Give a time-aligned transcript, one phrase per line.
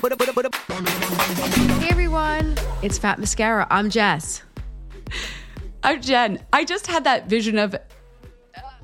[0.00, 3.66] Hey everyone, it's Fat Mascara.
[3.68, 4.44] I'm Jess.
[5.82, 6.38] I'm Jen.
[6.52, 7.74] I just had that vision of,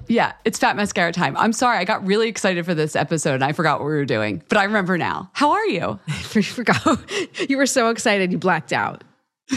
[0.09, 1.37] yeah, it's Fat Mascara time.
[1.37, 1.79] I'm sorry.
[1.79, 4.59] I got really excited for this episode and I forgot what we were doing, but
[4.59, 5.31] I remember now.
[5.35, 6.01] How are you?
[6.09, 6.99] I forgot.
[7.49, 9.05] You were so excited you blacked out.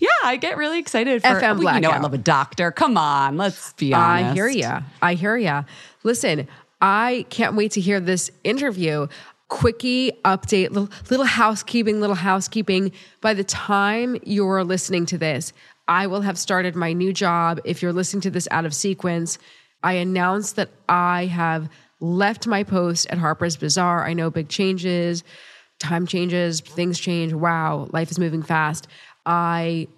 [0.00, 2.70] Yeah, I get really excited for FM well, You know, I love a doctor.
[2.72, 4.30] Come on, let's be honest.
[4.30, 4.82] I hear ya.
[5.00, 5.62] I hear ya.
[6.02, 6.48] Listen,
[6.80, 9.06] I can't wait to hear this interview.
[9.50, 12.92] Quickie update, little, little housekeeping, little housekeeping.
[13.20, 15.52] By the time you're listening to this,
[15.88, 17.60] I will have started my new job.
[17.64, 19.38] If you're listening to this out of sequence,
[19.82, 21.68] I announced that I have
[21.98, 24.06] left my post at Harper's Bazaar.
[24.06, 25.24] I know big changes,
[25.80, 27.32] time changes, things change.
[27.32, 28.86] Wow, life is moving fast.
[29.26, 29.88] I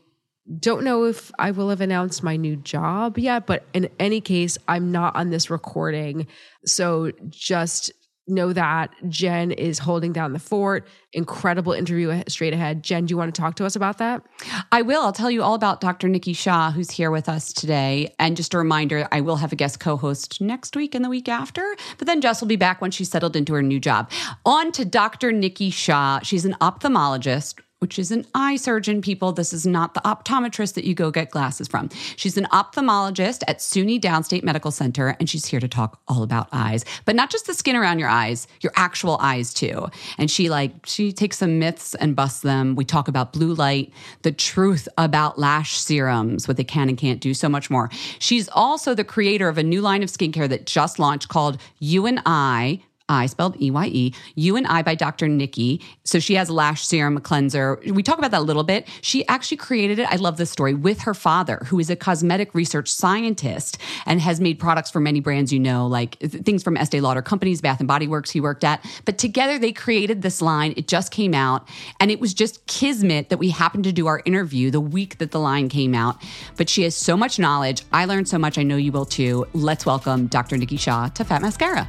[0.58, 4.56] don't know if I will have announced my new job yet, but in any case,
[4.66, 6.26] I'm not on this recording.
[6.64, 7.92] So just
[8.28, 10.86] know that Jen is holding down the fort.
[11.12, 12.82] Incredible interview straight ahead.
[12.82, 14.22] Jen, do you want to talk to us about that?
[14.70, 15.02] I will.
[15.02, 16.08] I'll tell you all about Dr.
[16.08, 18.14] Nikki Shaw, who's here with us today.
[18.18, 21.08] And just a reminder, I will have a guest co host next week and the
[21.08, 21.76] week after.
[21.98, 24.10] But then Jess will be back when she's settled into her new job.
[24.46, 25.32] On to Dr.
[25.32, 26.20] Nikki Shaw.
[26.22, 27.60] She's an ophthalmologist.
[27.82, 29.32] Which is an eye surgeon, people.
[29.32, 31.88] This is not the optometrist that you go get glasses from.
[32.14, 36.48] She's an ophthalmologist at SUNY Downstate Medical Center, and she's here to talk all about
[36.52, 39.88] eyes, but not just the skin around your eyes, your actual eyes too.
[40.16, 42.76] And she like she takes some myths and busts them.
[42.76, 43.92] We talk about blue light,
[44.22, 47.90] the truth about lash serums, what they can and can't do, so much more.
[48.20, 52.06] She's also the creator of a new line of skincare that just launched called You
[52.06, 55.28] and I I spelled E Y E, You and I by Dr.
[55.28, 55.80] Nikki.
[56.04, 57.80] So she has lash serum cleanser.
[57.86, 58.88] We talk about that a little bit.
[59.00, 60.10] She actually created it.
[60.10, 64.40] I love this story with her father, who is a cosmetic research scientist and has
[64.40, 67.88] made products for many brands you know, like things from Estee Lauder companies, Bath and
[67.88, 68.84] Body Works he worked at.
[69.04, 70.74] But together they created this line.
[70.76, 71.68] It just came out
[72.00, 75.30] and it was just kismet that we happened to do our interview the week that
[75.30, 76.16] the line came out.
[76.56, 77.84] But she has so much knowledge.
[77.92, 78.58] I learned so much.
[78.58, 79.46] I know you will too.
[79.52, 80.56] Let's welcome Dr.
[80.56, 81.88] Nikki Shaw to Fat Mascara.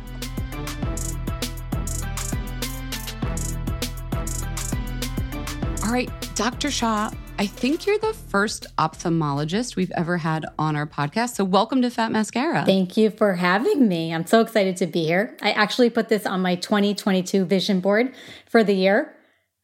[5.94, 6.72] Right, Dr.
[6.72, 11.36] Shaw, I think you're the first ophthalmologist we've ever had on our podcast.
[11.36, 12.66] So, welcome to Fat Mascara.
[12.66, 14.12] Thank you for having me.
[14.12, 15.38] I'm so excited to be here.
[15.44, 18.12] I actually put this on my 2022 vision board
[18.50, 19.14] for the year.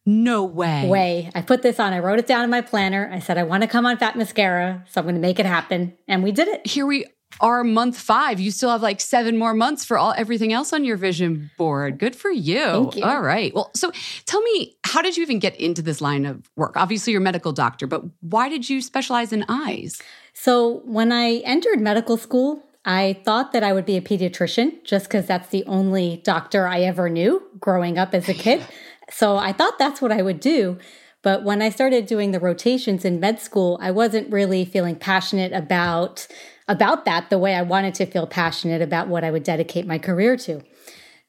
[0.06, 0.88] No way.
[0.88, 1.32] Way.
[1.34, 1.94] I put this on.
[1.94, 3.10] I wrote it down in my planner.
[3.12, 4.86] I said, I want to come on Fat Mascara.
[4.88, 5.98] So I'm going to make it happen.
[6.08, 6.68] And we did it.
[6.68, 7.08] Here we
[7.42, 8.40] are, month five.
[8.40, 11.98] You still have like seven more months for all everything else on your vision board.
[11.98, 12.92] Good for you.
[12.94, 13.04] You.
[13.04, 13.54] All right.
[13.54, 13.92] Well, so
[14.26, 16.76] tell me, how did you even get into this line of work?
[16.76, 20.02] Obviously, you're a medical doctor, but why did you specialize in eyes?
[20.34, 25.06] So when I entered medical school, I thought that I would be a pediatrician just
[25.06, 28.66] because that's the only doctor I ever knew growing up as a kid.
[29.12, 30.78] So I thought that's what I would do.
[31.22, 35.52] But when I started doing the rotations in med school, I wasn't really feeling passionate
[35.52, 36.28] about
[36.70, 39.98] about that the way I wanted to feel passionate about what I would dedicate my
[39.98, 40.62] career to.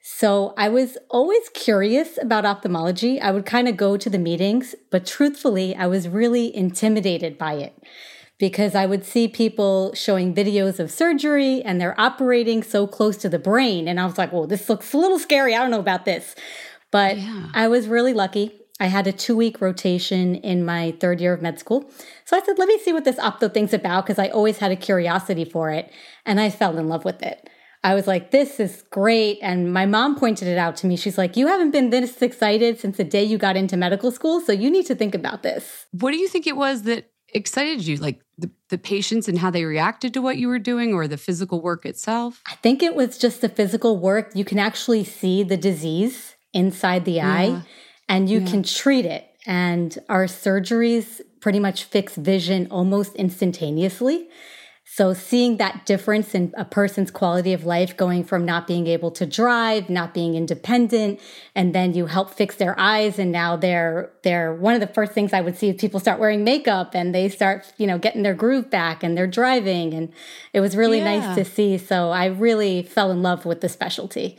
[0.02, 3.20] So I was always curious about ophthalmology.
[3.20, 7.54] I would kind of go to the meetings, but truthfully, I was really intimidated by
[7.54, 7.74] it
[8.38, 13.28] because I would see people showing videos of surgery and they're operating so close to
[13.28, 13.88] the brain.
[13.88, 15.54] And I was like, well, this looks a little scary.
[15.54, 16.34] I don't know about this.
[16.90, 17.48] But yeah.
[17.54, 18.59] I was really lucky.
[18.80, 21.88] I had a two week rotation in my third year of med school.
[22.24, 24.72] So I said, let me see what this opto thing's about because I always had
[24.72, 25.92] a curiosity for it.
[26.24, 27.48] And I fell in love with it.
[27.82, 29.38] I was like, this is great.
[29.42, 30.96] And my mom pointed it out to me.
[30.96, 34.40] She's like, you haven't been this excited since the day you got into medical school.
[34.40, 35.86] So you need to think about this.
[35.92, 37.96] What do you think it was that excited you?
[37.96, 41.16] Like the, the patients and how they reacted to what you were doing or the
[41.16, 42.42] physical work itself?
[42.46, 44.32] I think it was just the physical work.
[44.34, 47.62] You can actually see the disease inside the eye yeah.
[48.10, 48.50] And you yeah.
[48.50, 49.26] can treat it.
[49.46, 54.28] And our surgeries pretty much fix vision almost instantaneously.
[54.84, 59.12] So seeing that difference in a person's quality of life going from not being able
[59.12, 61.20] to drive, not being independent,
[61.54, 65.12] and then you help fix their eyes and now they're they're one of the first
[65.12, 68.24] things I would see is people start wearing makeup and they start, you know, getting
[68.24, 70.12] their groove back and they're driving and
[70.52, 71.20] it was really yeah.
[71.20, 71.78] nice to see.
[71.78, 74.36] So I really fell in love with the specialty.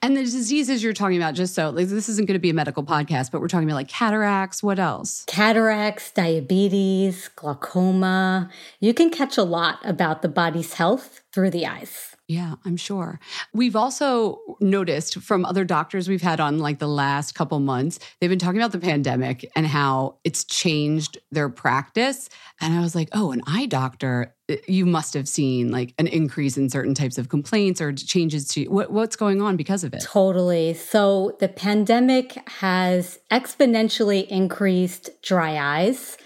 [0.00, 2.54] And the diseases you're talking about, just so like, this isn't going to be a
[2.54, 4.62] medical podcast, but we're talking about like cataracts.
[4.62, 5.24] What else?
[5.26, 8.50] Cataracts, diabetes, glaucoma.
[8.80, 12.16] You can catch a lot about the body's health through the eyes.
[12.28, 13.20] Yeah, I'm sure.
[13.52, 18.30] We've also noticed from other doctors we've had on like the last couple months, they've
[18.30, 22.30] been talking about the pandemic and how it's changed their practice.
[22.60, 24.34] And I was like, oh, an eye doctor,
[24.66, 28.64] you must have seen like an increase in certain types of complaints or changes to
[28.66, 30.02] what, what's going on because of it.
[30.02, 30.74] Totally.
[30.74, 36.16] So the pandemic has exponentially increased dry eyes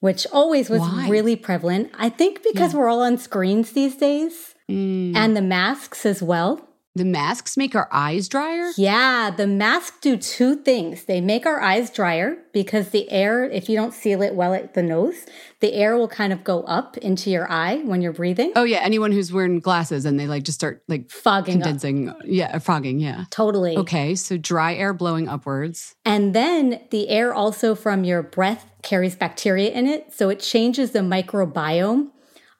[0.00, 1.08] which always was Why?
[1.08, 1.90] really prevalent.
[1.96, 2.80] I think because yeah.
[2.80, 5.14] we're all on screens these days mm.
[5.14, 6.66] and the masks as well.
[6.96, 8.72] The masks make our eyes drier?
[8.76, 11.04] Yeah, the masks do two things.
[11.04, 14.74] They make our eyes drier because the air, if you don't seal it well at
[14.74, 15.24] the nose,
[15.60, 18.52] the air will kind of go up into your eye when you're breathing.
[18.56, 22.08] Oh yeah, anyone who's wearing glasses and they like just start like fogging condensing.
[22.08, 22.18] Up.
[22.24, 23.24] Yeah, fogging, yeah.
[23.30, 23.76] Totally.
[23.76, 25.94] Okay, so dry air blowing upwards.
[26.04, 30.90] And then the air also from your breath carries bacteria in it, so it changes
[30.90, 32.08] the microbiome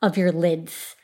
[0.01, 0.95] of your lids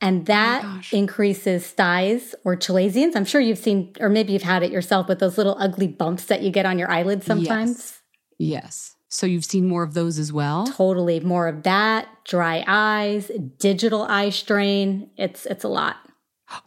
[0.00, 3.16] and oh that oh increases styes or chalazions.
[3.16, 6.24] I'm sure you've seen, or maybe you've had it yourself, but those little ugly bumps
[6.26, 8.00] that you get on your eyelids sometimes.
[8.38, 8.62] Yes.
[8.62, 8.96] yes.
[9.08, 10.66] So you've seen more of those as well?
[10.68, 11.18] Totally.
[11.18, 15.10] More of that, dry eyes, digital eye strain.
[15.16, 15.96] It's it's a lot.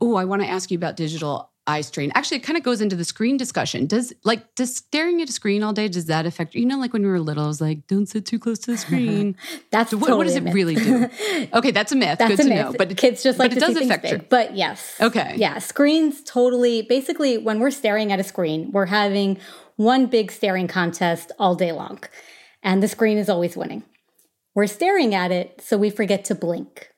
[0.02, 2.12] Oh, I want to ask you about digital eye strain.
[2.16, 3.86] Actually, it kind of goes into the screen discussion.
[3.86, 6.94] Does like does staring at a screen all day does that affect you know like
[6.94, 9.36] when we were little I was like don't sit too close to the screen.
[9.72, 11.10] that's so what, totally what does it really do?
[11.54, 12.20] okay, that's a myth.
[12.20, 12.66] That's Good a to myth.
[12.66, 12.76] know.
[12.78, 14.18] But kids just like but it does affect you.
[14.30, 14.96] But yes.
[15.00, 15.36] Okay.
[15.38, 19.38] Yeah, screens totally basically when we're staring at a screen, we're having
[19.76, 22.00] one big staring contest all day long.
[22.62, 23.84] And the screen is always winning.
[24.56, 26.90] We're staring at it so we forget to blink.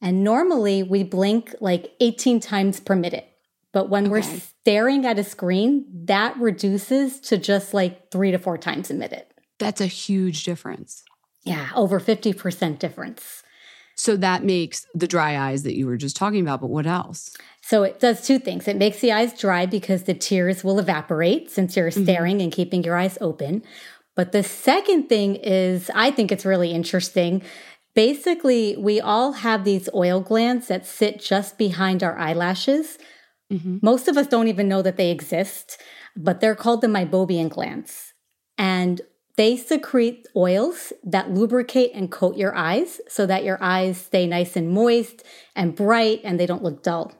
[0.00, 3.31] And normally we blink like 18 times per minute.
[3.72, 4.10] But when okay.
[4.10, 8.94] we're staring at a screen, that reduces to just like three to four times a
[8.94, 9.32] minute.
[9.58, 11.04] That's a huge difference.
[11.44, 13.42] Yeah, over 50% difference.
[13.96, 17.36] So that makes the dry eyes that you were just talking about, but what else?
[17.60, 18.66] So it does two things.
[18.66, 22.04] It makes the eyes dry because the tears will evaporate since you're mm-hmm.
[22.04, 23.62] staring and keeping your eyes open.
[24.14, 27.42] But the second thing is, I think it's really interesting.
[27.94, 32.98] Basically, we all have these oil glands that sit just behind our eyelashes.
[33.52, 33.78] Mm-hmm.
[33.82, 35.78] Most of us don't even know that they exist,
[36.16, 38.14] but they're called the meibomian glands.
[38.56, 39.02] And
[39.36, 44.56] they secrete oils that lubricate and coat your eyes so that your eyes stay nice
[44.56, 45.22] and moist
[45.54, 47.12] and bright and they don't look dull.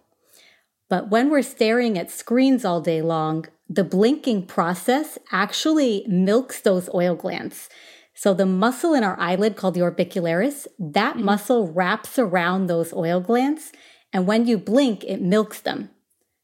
[0.89, 6.91] But when we're staring at screens all day long, the blinking process actually milks those
[6.95, 7.71] oil glands.
[8.15, 11.25] So the muscle in our eyelid called the orbicularis, that mm-hmm.
[11.25, 13.73] muscle wraps around those oil glands.
[14.13, 15.89] And when you blink, it milks them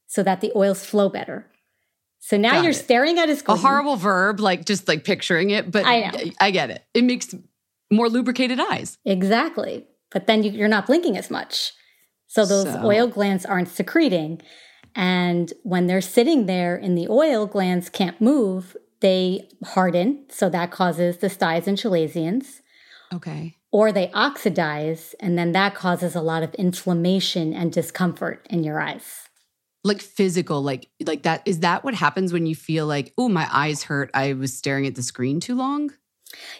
[0.08, 1.46] so that the oils flow better.
[2.18, 2.74] So now Got you're it.
[2.74, 6.30] staring at a A horrible verb, like just like picturing it, but I know.
[6.40, 6.82] I get it.
[6.92, 7.32] It makes
[7.92, 8.98] more lubricated eyes.
[9.04, 9.86] Exactly.
[10.10, 11.72] But then you, you're not blinking as much.
[12.26, 14.42] So those So- oil glands aren't secreting.
[14.96, 20.24] And when they're sitting there and the oil glands can't move, they harden.
[20.28, 22.60] So that causes the styes and chalazions.
[23.14, 23.54] Okay.
[23.70, 25.14] Or they oxidize.
[25.20, 29.27] And then that causes a lot of inflammation and discomfort in your eyes.
[29.88, 31.42] Like physical, like like that.
[31.46, 34.10] Is that what happens when you feel like, oh, my eyes hurt?
[34.14, 35.90] I was staring at the screen too long.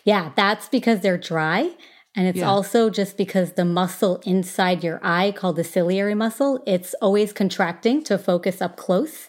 [0.04, 1.76] Yeah, that's because they're dry.
[2.16, 2.48] And it's Yeah.
[2.48, 8.02] also just because the muscle inside your eye, called the ciliary muscle, it's always contracting
[8.04, 9.28] to focus up close.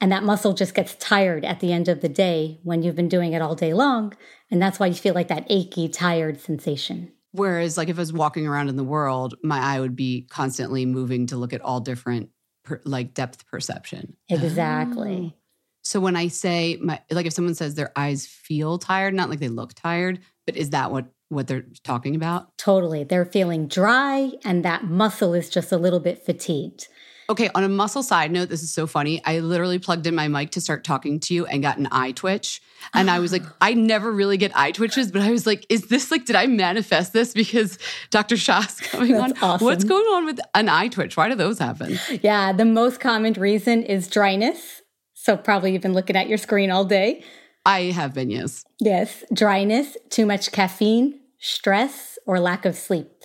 [0.00, 3.08] And that muscle just gets tired at the end of the day when you've been
[3.08, 4.12] doing it all day long.
[4.50, 7.12] And that's why you feel like that achy, tired sensation.
[7.32, 10.84] Whereas, like if I was walking around in the world, my eye would be constantly
[10.84, 12.30] moving to look at all different,
[12.66, 14.16] per, like depth perception.
[14.28, 15.32] Exactly.
[15.34, 15.38] Oh.
[15.82, 19.38] So when I say my, like if someone says their eyes feel tired, not like
[19.38, 22.56] they look tired, but is that what what they're talking about?
[22.58, 23.04] Totally.
[23.04, 26.88] They're feeling dry, and that muscle is just a little bit fatigued.
[27.28, 29.20] Okay, on a muscle side note, this is so funny.
[29.24, 32.12] I literally plugged in my mic to start talking to you and got an eye
[32.12, 32.62] twitch.
[32.94, 35.88] And I was like, I never really get eye twitches, but I was like, is
[35.88, 37.78] this like, did I manifest this because
[38.10, 38.36] Dr.
[38.36, 39.38] Shah's coming That's on?
[39.42, 39.64] awesome.
[39.64, 41.16] What's going on with an eye twitch?
[41.16, 41.98] Why do those happen?
[42.22, 44.82] Yeah, the most common reason is dryness.
[45.14, 47.24] So, probably you've been looking at your screen all day.
[47.64, 48.64] I have been, yes.
[48.78, 53.15] Yes, dryness, too much caffeine, stress, or lack of sleep.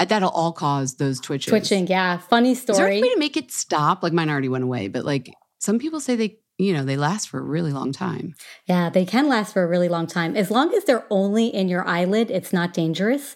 [0.00, 1.50] Uh, That'll all cause those twitches.
[1.50, 2.18] Twitching, yeah.
[2.18, 2.74] Funny story.
[2.74, 4.02] Is there any way to make it stop?
[4.02, 7.28] Like mine already went away, but like some people say they, you know, they last
[7.28, 8.34] for a really long time.
[8.66, 10.36] yeah, they can last for a really long time.
[10.36, 13.34] As long as they're only in your eyelid, it's not dangerous.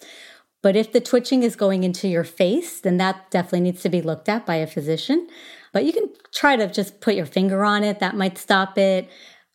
[0.63, 4.01] But if the twitching is going into your face, then that definitely needs to be
[4.01, 5.27] looked at by a physician.
[5.71, 9.07] But you can try to just put your finger on it, that might stop it.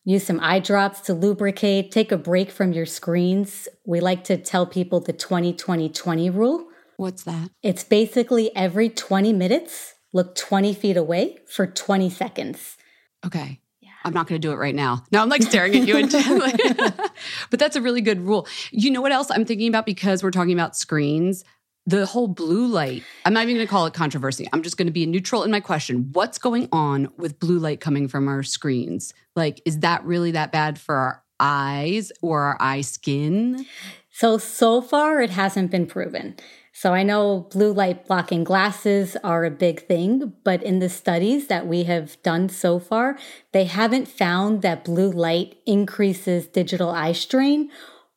[0.05, 3.67] Use some eye drops to lubricate, take a break from your screens.
[3.85, 6.67] We like to tell people the 20 20 20 rule.
[7.01, 7.49] What's that?
[7.63, 12.77] It's basically every 20 minutes, look 20 feet away for 20 seconds.
[13.25, 13.59] Okay.
[14.03, 15.03] I'm not going to do it right now.
[15.11, 16.53] Now I'm like staring at you intently.
[17.49, 18.47] but that's a really good rule.
[18.69, 21.43] You know what else I'm thinking about because we're talking about screens?
[21.87, 23.01] The whole blue light.
[23.25, 24.47] I'm not even going to call it controversy.
[24.53, 26.11] I'm just going to be neutral in my question.
[26.13, 29.11] What's going on with blue light coming from our screens?
[29.35, 33.65] Like, is that really that bad for our eyes or our eye skin?
[34.11, 36.35] So, so far, it hasn't been proven.
[36.81, 41.45] So, I know blue light blocking glasses are a big thing, but in the studies
[41.45, 43.19] that we have done so far,
[43.51, 47.69] they haven't found that blue light increases digital eye strain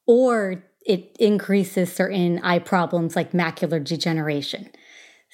[0.07, 4.71] or it increases certain eye problems like macular degeneration.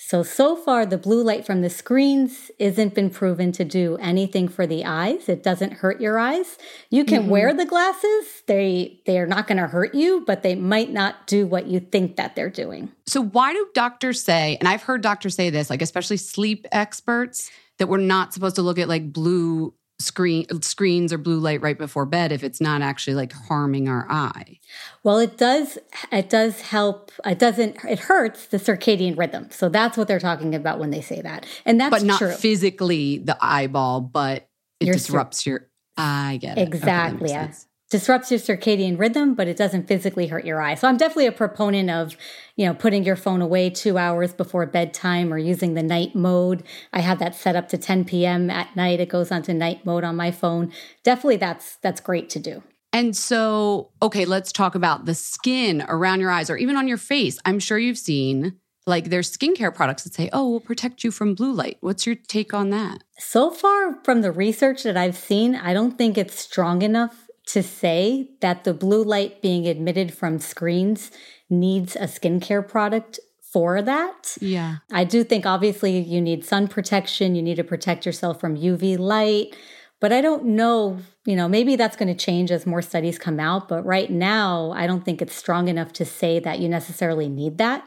[0.02, 4.48] So, so far, the blue light from the screens isn't been proven to do anything
[4.48, 5.28] for the eyes.
[5.28, 6.56] It doesn't hurt your eyes.
[6.88, 7.30] You can mm-hmm.
[7.30, 8.42] wear the glasses.
[8.46, 11.80] They, they are not going to hurt you, but they might not do what you
[11.80, 12.90] think that they're doing.
[13.06, 17.50] So why do doctors say, and I've heard doctors say this, like especially sleep experts,
[17.76, 21.78] that we're not supposed to look at like blue screen screens or blue light right
[21.78, 24.58] before bed if it's not actually like harming our eye.
[25.02, 25.78] Well, it does,
[26.10, 27.12] it does help.
[27.24, 29.48] It doesn't, it hurts the circadian rhythm.
[29.50, 31.46] So that's what they're talking about when they say that.
[31.64, 32.32] And that's but not true.
[32.32, 34.48] physically the eyeball, but
[34.80, 36.66] it disrupts your I get it.
[36.66, 37.28] Exactly.
[37.28, 37.66] sense.
[37.90, 40.76] Disrupts your circadian rhythm, but it doesn't physically hurt your eye.
[40.76, 42.16] So I'm definitely a proponent of,
[42.54, 46.62] you know, putting your phone away two hours before bedtime or using the night mode.
[46.92, 48.48] I have that set up to 10 p.m.
[48.48, 49.00] at night.
[49.00, 50.72] It goes onto night mode on my phone.
[51.02, 52.62] Definitely that's that's great to do.
[52.92, 56.96] And so, okay, let's talk about the skin around your eyes or even on your
[56.96, 57.40] face.
[57.44, 58.56] I'm sure you've seen
[58.86, 62.14] like there's skincare products that say, "Oh, we'll protect you from blue light." What's your
[62.14, 63.02] take on that?
[63.18, 67.62] So far from the research that I've seen, I don't think it's strong enough to
[67.62, 71.10] say that the blue light being admitted from screens
[71.48, 73.18] needs a skincare product
[73.52, 74.36] for that.
[74.40, 74.76] Yeah.
[74.92, 78.98] I do think obviously you need sun protection, you need to protect yourself from UV
[78.98, 79.56] light,
[79.98, 83.40] but I don't know, you know, maybe that's going to change as more studies come
[83.40, 87.28] out, but right now I don't think it's strong enough to say that you necessarily
[87.28, 87.84] need that.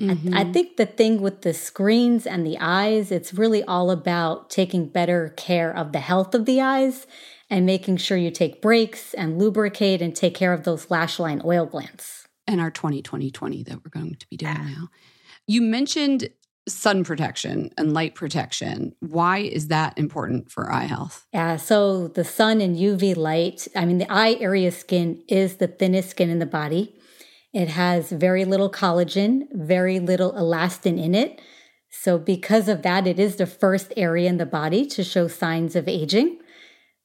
[0.00, 0.34] Mm-hmm.
[0.34, 4.50] I, I think the thing with the screens and the eyes, it's really all about
[4.50, 7.06] taking better care of the health of the eyes
[7.50, 11.42] and making sure you take breaks and lubricate and take care of those lash line
[11.44, 12.26] oil glands.
[12.46, 14.88] And our 2020 20 that we're going to be doing now.
[15.46, 16.30] You mentioned
[16.68, 18.94] sun protection and light protection.
[19.00, 21.26] Why is that important for eye health?
[21.32, 25.66] Yeah, so the sun and UV light, I mean, the eye area skin is the
[25.66, 26.94] thinnest skin in the body.
[27.52, 31.40] It has very little collagen, very little elastin in it.
[31.92, 35.74] So, because of that, it is the first area in the body to show signs
[35.74, 36.38] of aging.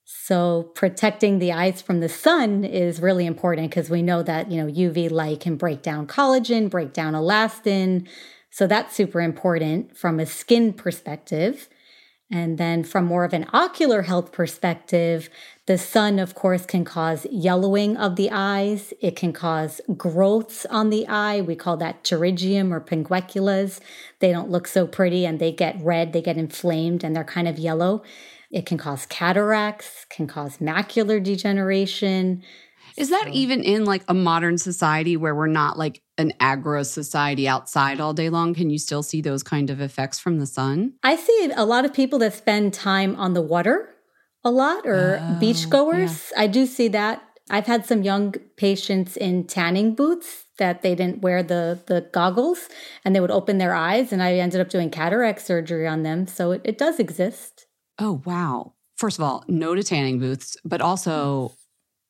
[0.08, 4.64] So protecting the eyes from the sun is really important because we know that, you
[4.64, 8.08] know, UV light can break down collagen, break down elastin.
[8.52, 11.68] So that's super important from a skin perspective.
[12.32, 15.30] And then from more of an ocular health perspective,
[15.66, 18.94] the sun, of course, can cause yellowing of the eyes.
[19.02, 21.42] It can cause growths on the eye.
[21.42, 23.80] We call that pterygium or pinguiculas.
[24.20, 27.48] They don't look so pretty and they get red, they get inflamed, and they're kind
[27.48, 28.04] of yellow.
[28.56, 32.42] It can cause cataracts, can cause macular degeneration.
[32.96, 33.32] Is that so.
[33.34, 38.14] even in like a modern society where we're not like an agro society outside all
[38.14, 38.54] day long?
[38.54, 40.94] Can you still see those kind of effects from the sun?
[41.04, 43.94] I see a lot of people that spend time on the water
[44.46, 46.32] a lot or oh, beachgoers.
[46.32, 46.44] Yeah.
[46.44, 47.22] I do see that.
[47.50, 52.70] I've had some young patients in tanning booths that they didn't wear the the goggles
[53.04, 56.26] and they would open their eyes and I ended up doing cataract surgery on them.
[56.26, 57.65] So it, it does exist.
[58.00, 58.74] Oh, wow.
[58.96, 61.54] First of all, no to tanning booths, but also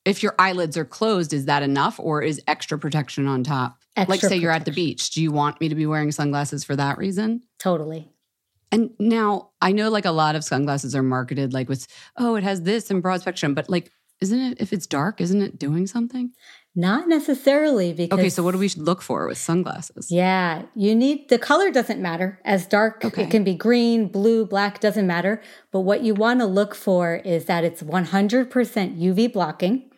[0.06, 3.80] if your eyelids are closed, is that enough or is extra protection on top?
[3.96, 4.42] Extra like, say protection.
[4.42, 5.10] you're at the beach.
[5.12, 7.42] Do you want me to be wearing sunglasses for that reason?
[7.60, 8.10] Totally.
[8.72, 11.88] And now I know like a lot of sunglasses are marketed like with,
[12.18, 15.42] oh, it has this and broad spectrum, but like, isn't it, if it's dark, isn't
[15.42, 16.32] it doing something?
[16.78, 20.12] Not necessarily because Okay, so what do we look for with sunglasses?
[20.12, 22.40] Yeah, you need the color doesn't matter.
[22.44, 23.24] As dark okay.
[23.24, 27.16] it can be green, blue, black doesn't matter, but what you want to look for
[27.24, 29.90] is that it's 100% UV blocking.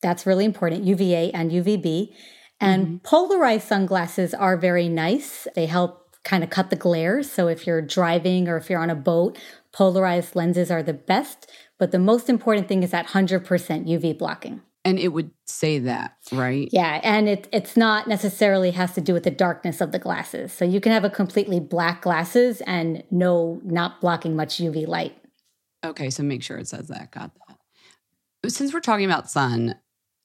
[0.00, 2.14] That's really important, UVA and UVB.
[2.60, 2.96] And mm-hmm.
[2.98, 5.48] polarized sunglasses are very nice.
[5.56, 7.22] They help kind of cut the glare.
[7.24, 9.38] So if you're driving or if you're on a boat,
[9.72, 11.50] polarized lenses are the best.
[11.78, 14.60] But the most important thing is that 100% UV blocking.
[14.84, 16.68] And it would say that, right?
[16.72, 20.52] Yeah, and it it's not necessarily has to do with the darkness of the glasses.
[20.52, 25.16] So you can have a completely black glasses and no not blocking much UV light.
[25.84, 27.10] Okay, so make sure it says that.
[27.10, 28.50] Got that.
[28.50, 29.74] Since we're talking about sun,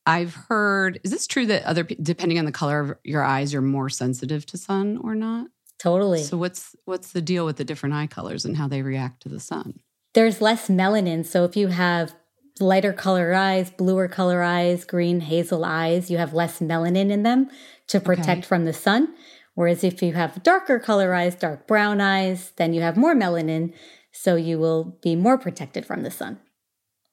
[0.06, 3.62] I've heard is this true that other depending on the color of your eyes you're
[3.62, 5.48] more sensitive to sun or not?
[5.80, 6.24] Totally.
[6.24, 9.30] So what's what's the deal with the different eye colors and how they react to
[9.30, 9.82] the sun?
[10.14, 12.16] There's less melanin, so if you have
[12.60, 17.50] lighter color eyes, bluer color eyes, green hazel eyes, you have less melanin in them
[17.88, 18.48] to protect okay.
[18.48, 19.14] from the sun.
[19.56, 23.74] Whereas if you have darker color eyes, dark brown eyes, then you have more melanin,
[24.12, 26.40] so you will be more protected from the sun.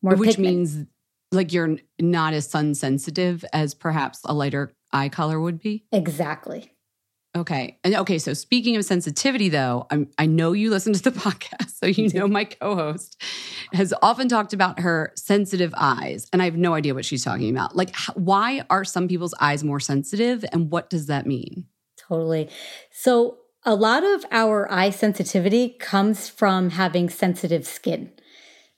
[0.03, 0.57] More Which pigment.
[0.57, 0.87] means
[1.31, 5.87] like you're not as sun sensitive as perhaps a lighter eye color would be?
[5.93, 6.72] Exactly.
[7.35, 7.79] Okay.
[7.83, 11.71] And okay, so speaking of sensitivity though, I'm, I know you listen to the podcast,
[11.71, 13.21] so you know my co-host
[13.73, 17.51] has often talked about her sensitive eyes, and I have no idea what she's talking
[17.51, 17.75] about.
[17.75, 21.65] Like why are some people's eyes more sensitive and what does that mean?
[21.97, 22.51] Totally.
[22.91, 28.13] So a lot of our eye sensitivity comes from having sensitive skin.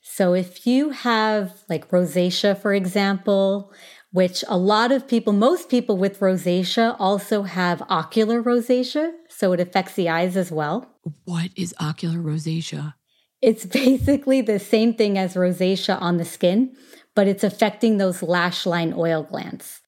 [0.01, 3.73] So if you have like rosacea for example,
[4.15, 9.11] which a lot of people, most people with rosacea also have ocular rosacea.
[9.27, 10.89] So it affects the eyes as well.
[11.25, 12.93] What is ocular rosacea?
[13.41, 16.77] It's basically the same thing as rosacea on the skin,
[17.13, 19.81] but it's affecting those lash line oil glands.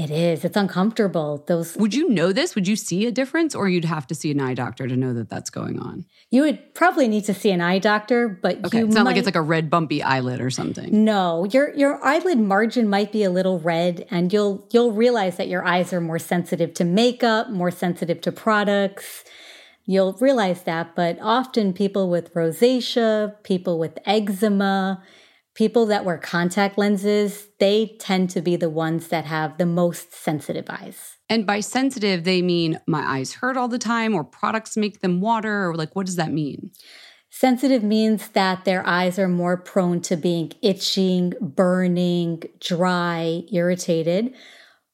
[0.00, 0.46] It is.
[0.46, 1.44] It's uncomfortable.
[1.46, 2.54] Those Would you know this?
[2.54, 5.12] Would you see a difference or you'd have to see an eye doctor to know
[5.12, 6.06] that that's going on?
[6.30, 8.82] You would probably need to see an eye doctor, but okay.
[8.82, 9.10] it's not might...
[9.10, 11.04] like it's like a red bumpy eyelid or something.
[11.04, 15.48] No, your your eyelid margin might be a little red and you'll you'll realize that
[15.48, 19.24] your eyes are more sensitive to makeup, more sensitive to products.
[19.84, 25.02] You'll realize that, but often people with rosacea, people with eczema,
[25.54, 30.14] people that wear contact lenses, they tend to be the ones that have the most
[30.14, 31.16] sensitive eyes.
[31.28, 35.20] And by sensitive, they mean my eyes hurt all the time, or products make them
[35.20, 36.70] water, or like, what does that mean?
[37.30, 44.34] Sensitive means that their eyes are more prone to being itching, burning, dry, irritated.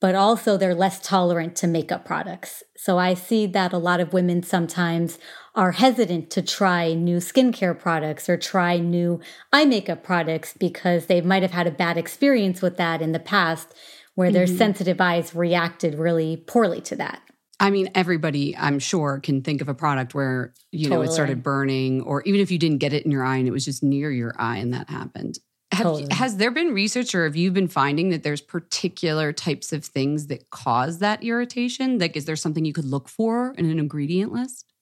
[0.01, 2.63] But also they're less tolerant to makeup products.
[2.77, 5.19] So I see that a lot of women sometimes
[5.55, 9.21] are hesitant to try new skincare products or try new
[9.53, 13.19] eye makeup products because they might have had a bad experience with that in the
[13.19, 13.75] past
[14.15, 14.57] where their mm-hmm.
[14.57, 17.21] sensitive eyes reacted really poorly to that.
[17.59, 21.07] I mean, everybody, I'm sure, can think of a product where, you totally.
[21.07, 23.49] know, it started burning, or even if you didn't get it in your eye and
[23.49, 25.39] it was just near your eye and that happened.
[25.77, 26.12] Have.
[26.12, 30.27] Has there been research or have you been finding that there's particular types of things
[30.29, 31.99] that cause that irritation?
[31.99, 34.73] Like, is there something you could look for in an ingredient list?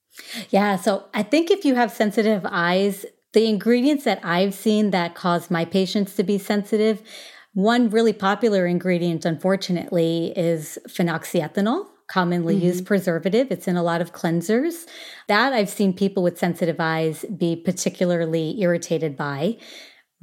[0.51, 0.77] Yeah.
[0.77, 5.51] So I think if you have sensitive eyes, the ingredients that I've seen that cause
[5.51, 7.03] my patients to be sensitive,
[7.53, 12.67] one really popular ingredient, unfortunately, is phenoxyethanol commonly mm-hmm.
[12.67, 13.51] used preservative.
[13.51, 14.87] It's in a lot of cleansers.
[15.29, 19.57] That I've seen people with sensitive eyes be particularly irritated by.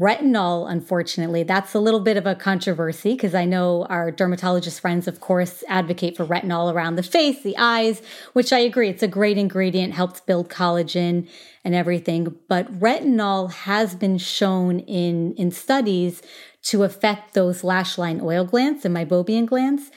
[0.02, 5.08] Retinol, unfortunately, that's a little bit of a controversy because I know our dermatologist friends,
[5.08, 8.02] of course, advocate for retinol around the face, the eyes,
[8.34, 8.90] which I agree.
[8.90, 11.30] It's a great ingredient, helps build collagen
[11.64, 12.36] and everything.
[12.48, 16.24] But retinol has been shown in, in studies
[16.64, 19.92] to affect those lash line oil glands, the meibomian glands,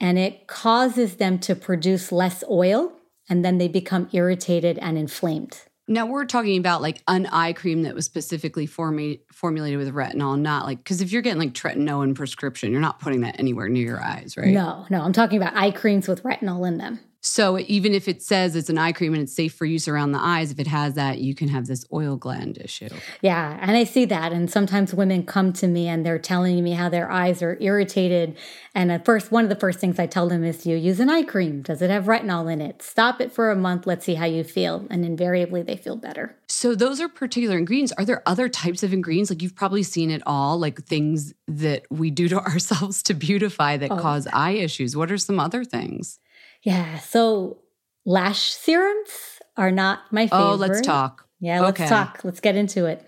[0.00, 2.92] and it causes them to produce less oil
[3.28, 5.62] and then they become irritated and inflamed.
[5.86, 10.38] Now we're talking about like an eye cream that was specifically form- formulated with retinol,
[10.38, 13.84] not like because if you're getting like tretinoin prescription, you're not putting that anywhere near
[13.84, 14.48] your eyes, right?
[14.48, 17.00] No, no, I'm talking about eye creams with retinol in them.
[17.26, 20.12] So even if it says it's an eye cream and it's safe for use around
[20.12, 22.90] the eyes, if it has that, you can have this oil gland issue.
[23.22, 24.30] Yeah, and I see that.
[24.32, 28.36] And sometimes women come to me and they're telling me how their eyes are irritated.
[28.74, 31.08] And at first, one of the first things I tell them is, "You use an
[31.08, 31.62] eye cream.
[31.62, 32.82] Does it have retinol in it?
[32.82, 33.86] Stop it for a month.
[33.86, 36.36] Let's see how you feel." And invariably, they feel better.
[36.48, 37.92] So those are particular ingredients.
[37.96, 39.30] Are there other types of ingredients?
[39.30, 43.78] Like you've probably seen it all, like things that we do to ourselves to beautify
[43.78, 43.98] that oh.
[43.98, 44.94] cause eye issues.
[44.94, 46.18] What are some other things?
[46.64, 46.98] Yeah.
[46.98, 47.58] So
[48.04, 50.44] lash serums are not my favorite.
[50.44, 51.28] Oh, let's talk.
[51.40, 51.88] Yeah, let's okay.
[51.88, 52.20] talk.
[52.24, 53.06] Let's get into it.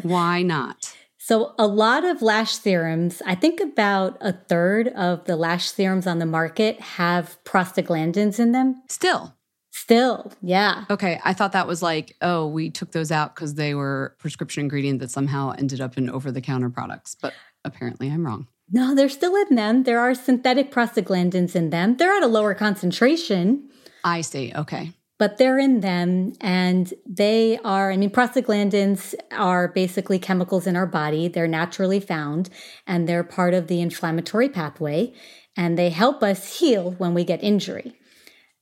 [0.02, 0.94] Why not?
[1.20, 6.06] So, a lot of lash serums, I think about a third of the lash serums
[6.06, 8.80] on the market have prostaglandins in them.
[8.88, 9.34] Still.
[9.70, 10.84] Still, yeah.
[10.88, 11.20] Okay.
[11.24, 15.00] I thought that was like, oh, we took those out because they were prescription ingredient
[15.00, 17.14] that somehow ended up in over the counter products.
[17.14, 18.48] But apparently I'm wrong.
[18.70, 19.84] No, they're still in them.
[19.84, 21.96] There are synthetic prostaglandins in them.
[21.96, 23.70] They're at a lower concentration.
[24.04, 24.52] I see.
[24.54, 24.92] Okay.
[25.18, 30.86] But they're in them and they are, I mean, prostaglandins are basically chemicals in our
[30.86, 31.26] body.
[31.26, 32.50] They're naturally found
[32.86, 35.12] and they're part of the inflammatory pathway
[35.56, 37.97] and they help us heal when we get injury.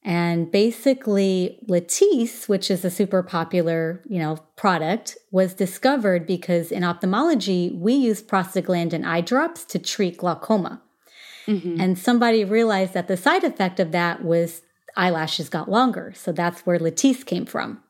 [0.06, 6.84] And basically, Latisse, which is a super popular, you know, product, was discovered because in
[6.84, 10.80] ophthalmology, we use prostaglandin eye drops to treat glaucoma.
[11.48, 11.80] Mm-hmm.
[11.80, 14.62] And somebody realized that the side effect of that was
[14.96, 16.12] eyelashes got longer.
[16.14, 17.82] So that's where Latisse came from.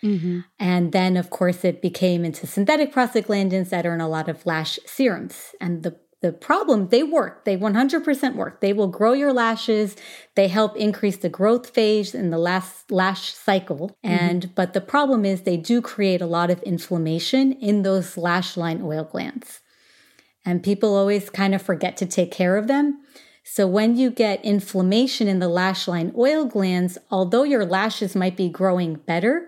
[0.00, 0.40] Mm-hmm.
[0.60, 4.46] And then, of course, it became into synthetic prostaglandins that are in a lot of
[4.46, 5.54] lash serums.
[5.60, 7.44] And the the problem, they work.
[7.44, 8.62] They 100% work.
[8.62, 9.94] They will grow your lashes.
[10.36, 13.90] They help increase the growth phase in the last lash cycle.
[14.02, 14.10] Mm-hmm.
[14.10, 14.52] And, mm-hmm.
[14.54, 18.80] but the problem is they do create a lot of inflammation in those lash line
[18.82, 19.60] oil glands.
[20.46, 23.02] And people always kind of forget to take care of them.
[23.44, 28.34] So when you get inflammation in the lash line oil glands, although your lashes might
[28.34, 29.46] be growing better,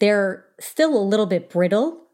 [0.00, 2.05] they're still a little bit brittle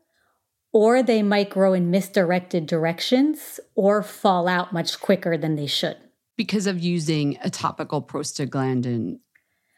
[0.72, 5.96] or they might grow in misdirected directions or fall out much quicker than they should.
[6.36, 9.18] Because of using a topical prostaglandin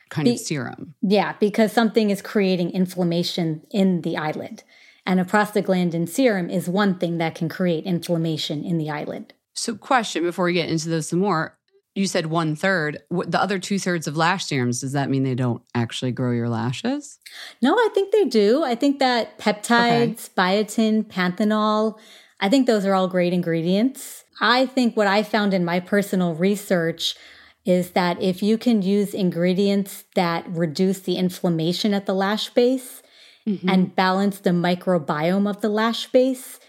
[0.08, 0.94] kind Be- of serum.
[1.02, 4.62] Yeah, because something is creating inflammation in the eyelid.
[5.04, 9.34] And a prostaglandin serum is one thing that can create inflammation in the eyelid.
[9.52, 11.58] So, question before we get into those some more
[11.94, 12.98] you said one third.
[13.10, 16.48] The other two thirds of lash serums, does that mean they don't actually grow your
[16.48, 17.18] lashes?
[17.62, 18.64] No, I think they do.
[18.64, 20.62] I think that peptides, okay.
[20.64, 21.98] biotin, panthenol,
[22.40, 24.24] I think those are all great ingredients.
[24.40, 27.16] I think what I found in my personal research
[27.64, 33.02] is that if you can use ingredients that reduce the inflammation at the lash base
[33.46, 33.68] mm-hmm.
[33.68, 36.60] and balance the microbiome of the lash base,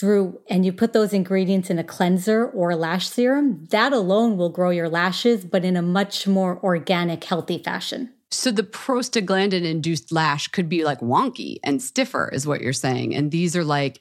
[0.00, 4.38] through and you put those ingredients in a cleanser or a lash serum, that alone
[4.38, 8.12] will grow your lashes, but in a much more organic, healthy fashion.
[8.32, 13.14] So the prostaglandin induced lash could be like wonky and stiffer, is what you're saying.
[13.14, 14.00] And these are like,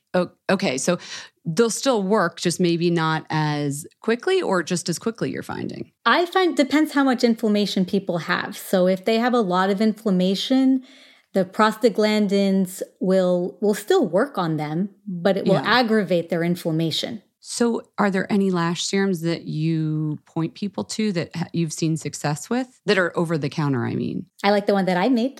[0.49, 0.99] okay, so
[1.45, 5.91] they'll still work, just maybe not as quickly or just as quickly, you're finding?
[6.05, 8.55] I find depends how much inflammation people have.
[8.55, 10.83] So if they have a lot of inflammation,
[11.33, 15.63] the prostaglandins will will still work on them, but it will yeah.
[15.65, 17.21] aggravate their inflammation.
[17.41, 22.49] So, are there any lash serums that you point people to that you've seen success
[22.49, 23.85] with that are over the counter?
[23.85, 25.39] I mean, I like the one that I made.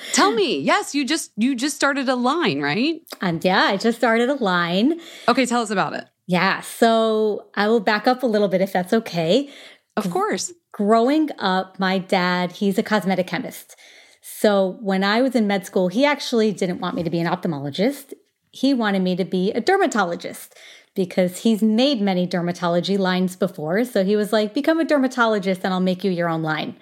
[0.12, 0.58] tell me.
[0.58, 3.00] Yes, you just you just started a line, right?
[3.20, 5.00] and yeah, I just started a line.
[5.28, 6.04] Okay, tell us about it.
[6.26, 9.50] Yeah, so I will back up a little bit if that's okay.
[9.96, 10.52] Of course.
[10.72, 13.76] Growing up, my dad, he's a cosmetic chemist.
[14.22, 17.26] So when I was in med school, he actually didn't want me to be an
[17.26, 18.14] ophthalmologist.
[18.52, 20.54] He wanted me to be a dermatologist
[20.94, 23.84] because he's made many dermatology lines before.
[23.84, 26.76] So he was like, become a dermatologist and I'll make you your own line.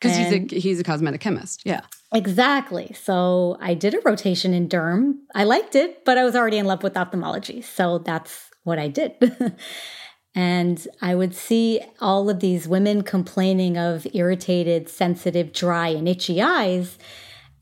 [0.00, 1.62] Because he's a he's a cosmetic chemist.
[1.64, 1.80] Yeah.
[2.12, 2.92] Exactly.
[2.92, 5.14] So I did a rotation in derm.
[5.34, 7.62] I liked it, but I was already in love with ophthalmology.
[7.62, 9.14] So that's what I did.
[10.34, 16.42] and I would see all of these women complaining of irritated, sensitive, dry, and itchy
[16.42, 16.98] eyes.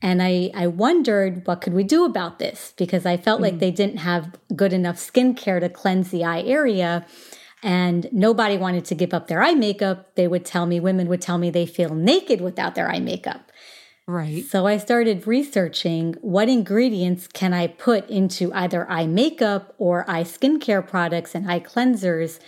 [0.01, 3.59] And I, I wondered what could we do about this because I felt like mm.
[3.59, 7.05] they didn't have good enough skincare to cleanse the eye area.
[7.61, 10.15] And nobody wanted to give up their eye makeup.
[10.15, 13.51] They would tell me, women would tell me they feel naked without their eye makeup.
[14.07, 14.43] Right.
[14.43, 20.23] So I started researching what ingredients can I put into either eye makeup or eye
[20.23, 22.39] skincare products and eye cleansers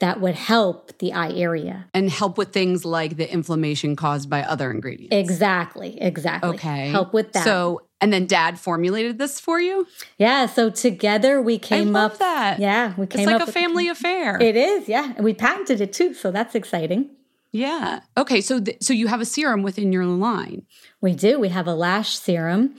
[0.00, 1.86] that would help the eye area.
[1.94, 5.14] And help with things like the inflammation caused by other ingredients.
[5.14, 6.50] Exactly, exactly.
[6.56, 6.88] Okay.
[6.88, 7.44] Help with that.
[7.44, 9.86] So, and then dad formulated this for you?
[10.18, 12.58] yeah, so together we came love up that.
[12.60, 14.36] Yeah, we came It's like up a with- family affair.
[14.40, 15.12] It is, yeah.
[15.16, 17.10] And we patented it too, so that's exciting.
[17.52, 18.00] yeah.
[18.16, 20.62] Okay, so th- so you have a serum within your line.
[21.04, 21.38] We do.
[21.38, 22.76] We have a lash serum,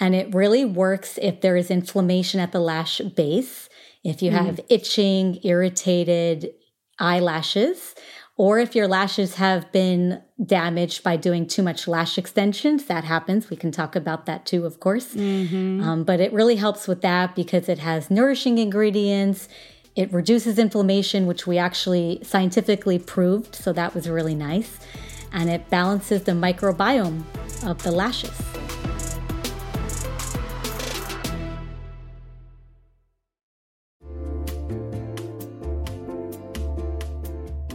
[0.00, 3.68] and it really works if there is inflammation at the lash base,
[4.02, 6.50] if you have itching, irritated
[6.98, 7.94] eyelashes,
[8.38, 12.86] or if your lashes have been damaged by doing too much lash extensions.
[12.86, 13.50] That happens.
[13.50, 15.14] We can talk about that too, of course.
[15.82, 19.46] Um, but it really helps with that because it has nourishing ingredients.
[19.94, 23.54] It reduces inflammation, which we actually scientifically proved.
[23.54, 24.78] So that was really nice.
[25.32, 27.22] And it balances the microbiome
[27.64, 28.40] of the lashes.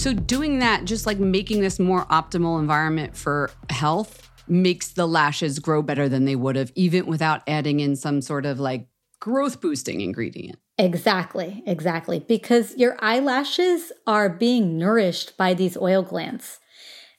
[0.00, 5.58] So doing that, just like making this more optimal environment for health makes the lashes
[5.58, 8.88] grow better than they would have, even without adding in some sort of like
[9.20, 10.58] growth boosting ingredient.
[10.78, 12.18] Exactly, exactly.
[12.18, 16.60] Because your eyelashes are being nourished by these oil glands.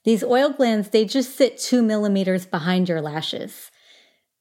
[0.04, 3.70] These oil glands, they just sit two millimeters behind your lashes.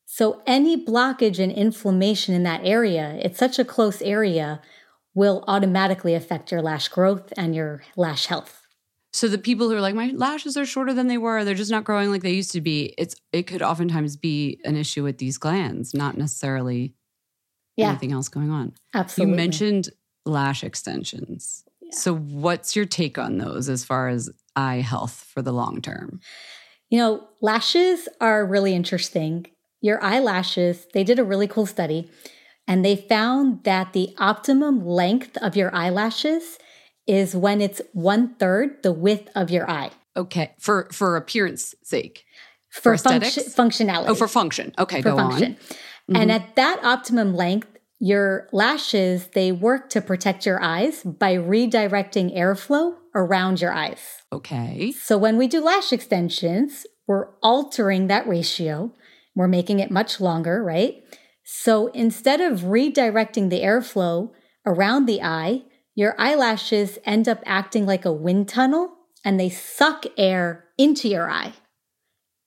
[0.07, 4.62] So any blockage and inflammation in that area, it's such a close area,
[5.14, 8.66] will automatically affect your lash growth and your lash health.
[9.12, 11.70] So the people who are like, my lashes are shorter than they were, they're just
[11.70, 12.94] not growing like they used to be.
[12.96, 16.94] It's it could oftentimes be an issue with these glands, not necessarily
[17.77, 18.75] Yeah, anything else going on.
[18.94, 19.33] absolutely.
[19.33, 19.88] You mentioned
[20.25, 21.64] lash extensions.
[21.90, 26.20] So what's your take on those as far as eye health for the long term?
[26.88, 29.46] You know, lashes are really interesting.
[29.81, 32.09] Your eyelashes, they did a really cool study
[32.70, 36.56] and they found that the optimum length of your eyelashes
[37.04, 42.24] is when it's one third the width of your eye Okay, for for appearance sake.
[42.68, 44.06] for, For function, functionality.
[44.09, 44.72] Oh, for function.
[44.78, 45.56] Okay, for go function.
[46.11, 46.16] on.
[46.20, 46.35] And Mhm.
[46.35, 52.94] at that optimum length, your lashes, they work to protect your eyes by redirecting airflow
[53.14, 54.22] around your eyes.
[54.33, 54.92] Okay.
[54.92, 58.92] So when we do lash extensions, we're altering that ratio.
[59.35, 61.02] We're making it much longer, right?
[61.53, 64.31] So instead of redirecting the airflow
[64.65, 65.63] around the eye,
[65.97, 68.93] your eyelashes end up acting like a wind tunnel
[69.25, 71.53] and they suck air into your eye,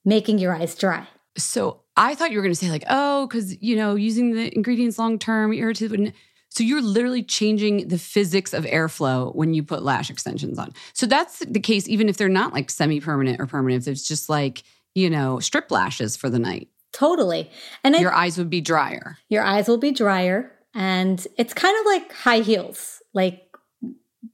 [0.05, 1.05] making your eyes dry.
[1.37, 4.55] So I thought you were going to say like, oh, because you know, using the
[4.55, 5.91] ingredients long term irritated.
[5.91, 6.15] wouldn't-
[6.47, 10.73] So you're literally changing the physics of airflow when you put lash extensions on.
[10.93, 13.85] So that's the case, even if they're not like semi permanent or permanent.
[13.85, 14.63] If it's just like
[14.95, 17.49] you know strip lashes for the night, Totally.
[17.83, 19.17] And I, your eyes would be drier.
[19.29, 23.01] your eyes will be drier and it's kind of like high heels.
[23.13, 23.41] Like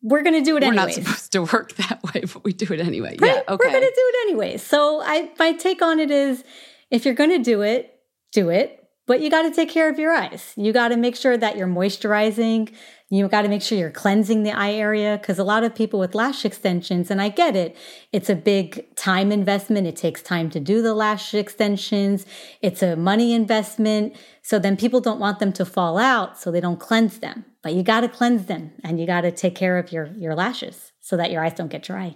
[0.01, 0.97] we're going to do it We're anyways.
[0.97, 3.17] not supposed to work that way, but we do it anyway.
[3.19, 3.35] Right?
[3.35, 3.53] Yeah.
[3.53, 3.65] Okay.
[3.65, 4.57] We're going to do it anyway.
[4.57, 6.43] So I my take on it is
[6.91, 7.99] if you're going to do it,
[8.31, 10.53] do it, but you got to take care of your eyes.
[10.55, 12.73] You got to make sure that you're moisturizing.
[13.11, 15.99] You got to make sure you're cleansing the eye area because a lot of people
[15.99, 17.75] with lash extensions, and I get it,
[18.11, 19.87] it's a big time investment.
[19.87, 22.27] It takes time to do the lash extensions.
[22.61, 24.15] It's a money investment.
[24.43, 27.45] So then people don't want them to fall out, so they don't cleanse them.
[27.63, 30.35] But you got to cleanse them and you got to take care of your, your
[30.35, 32.15] lashes so that your eyes don't get dry.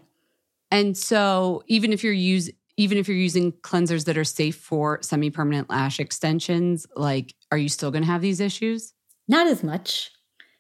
[0.72, 5.00] And so even if you're use even if you're using cleansers that are safe for
[5.04, 8.94] semi-permanent lash extensions, like are you still going to have these issues?
[9.28, 10.12] Not as much.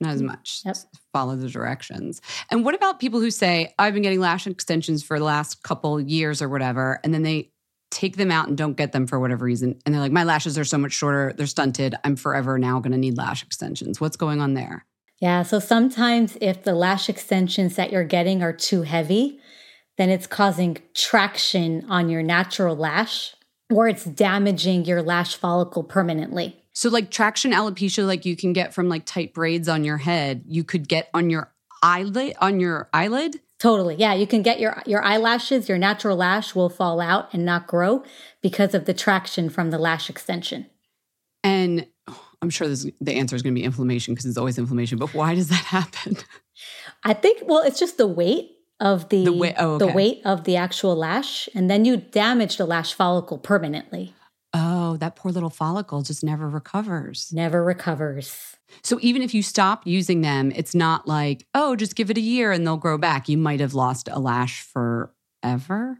[0.03, 0.27] Not as mm.
[0.27, 0.61] much.
[0.65, 0.77] Yep.
[1.11, 2.21] Follow the directions.
[2.51, 5.99] And what about people who say, I've been getting lash extensions for the last couple
[5.99, 7.49] years or whatever, and then they
[7.91, 9.79] take them out and don't get them for whatever reason.
[9.85, 11.95] And they're like, my lashes are so much shorter, they're stunted.
[12.03, 14.01] I'm forever now going to need lash extensions.
[14.01, 14.85] What's going on there?
[15.19, 15.43] Yeah.
[15.43, 19.39] So sometimes if the lash extensions that you're getting are too heavy,
[19.97, 23.35] then it's causing traction on your natural lash
[23.71, 26.62] or it's damaging your lash follicle permanently.
[26.73, 30.43] So, like traction alopecia, like you can get from like tight braids on your head,
[30.47, 33.39] you could get on your eyelid, on your eyelid.
[33.59, 33.95] Totally.
[33.95, 37.67] Yeah, you can get your your eyelashes, your natural lash will fall out and not
[37.67, 38.03] grow
[38.41, 40.65] because of the traction from the lash extension.
[41.43, 41.87] And
[42.41, 44.97] I'm sure this, the answer is going to be inflammation because it's always inflammation.
[44.97, 46.17] But why does that happen?
[47.03, 49.85] I think well, it's just the weight of the the oh, okay.
[49.85, 54.13] the weight of the actual lash, and then you damage the lash follicle permanently.
[54.53, 57.31] Oh, that poor little follicle just never recovers.
[57.33, 58.55] Never recovers.
[58.83, 62.21] So even if you stop using them, it's not like, oh, just give it a
[62.21, 63.27] year and they'll grow back.
[63.27, 65.99] You might have lost a lash forever.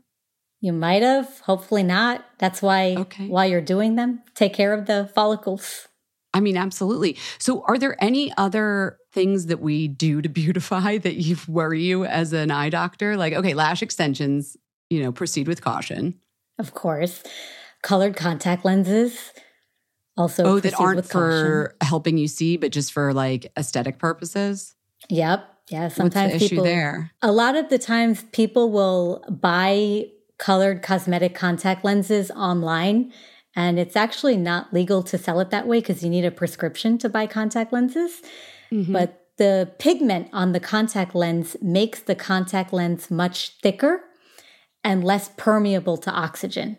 [0.62, 2.24] You might have, hopefully not.
[2.38, 3.28] That's why okay.
[3.28, 5.88] while you're doing them, take care of the follicles.
[6.36, 7.18] I mean, absolutely.
[7.38, 12.06] So are there any other things that we do to beautify that you worry you
[12.06, 13.18] as an eye doctor?
[13.18, 14.58] Like, okay, lash extensions,
[14.92, 16.20] you know, proceed with caution.
[16.60, 17.24] Of course
[17.84, 19.32] colored contact lenses.
[20.18, 24.76] Also, oh, that aren't for helping you see, but just for like aesthetic purposes.
[25.10, 25.48] Yep.
[25.70, 25.88] Yeah.
[25.88, 26.66] Sometimes the people.
[26.66, 27.12] Issue there.
[27.22, 30.06] A lot of the times, people will buy
[30.38, 33.12] colored cosmetic contact lenses online,
[33.56, 36.98] and it's actually not legal to sell it that way because you need a prescription
[37.00, 38.22] to buy contact lenses.
[38.72, 38.94] Mm-hmm.
[38.94, 44.02] But the pigment on the contact lens makes the contact lens much thicker
[44.84, 46.78] and less permeable to oxygen.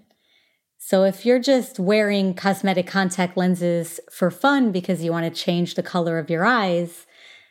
[0.87, 5.77] So if you're just wearing cosmetic contact lenses for fun because you want to change
[5.77, 7.07] the color of your eyes,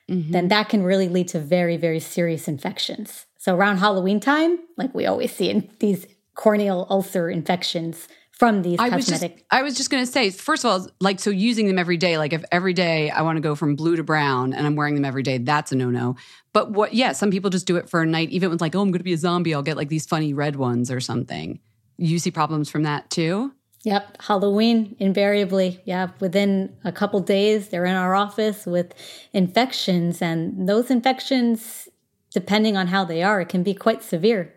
[0.07, 0.31] mm-hmm.
[0.31, 3.25] then that can really lead to very, very serious infections.
[3.39, 6.05] So around Halloween time, like we always see in these
[6.36, 9.31] corneal ulcer infections from these I cosmetic.
[9.31, 11.79] Was just, I was just going to say, first of all, like, so using them
[11.79, 14.67] every day, like if every day I want to go from blue to brown and
[14.67, 16.17] I'm wearing them every day, that's a no no.
[16.53, 18.81] But what, yeah, some people just do it for a night, even with like, oh,
[18.81, 21.59] I'm going to be a zombie, I'll get like these funny red ones or something.
[21.97, 23.53] You see problems from that too?
[23.83, 25.81] Yep, Halloween invariably.
[25.85, 28.93] Yeah, within a couple days, they're in our office with
[29.33, 31.89] infections, and those infections,
[32.31, 34.53] depending on how they are, it can be quite severe.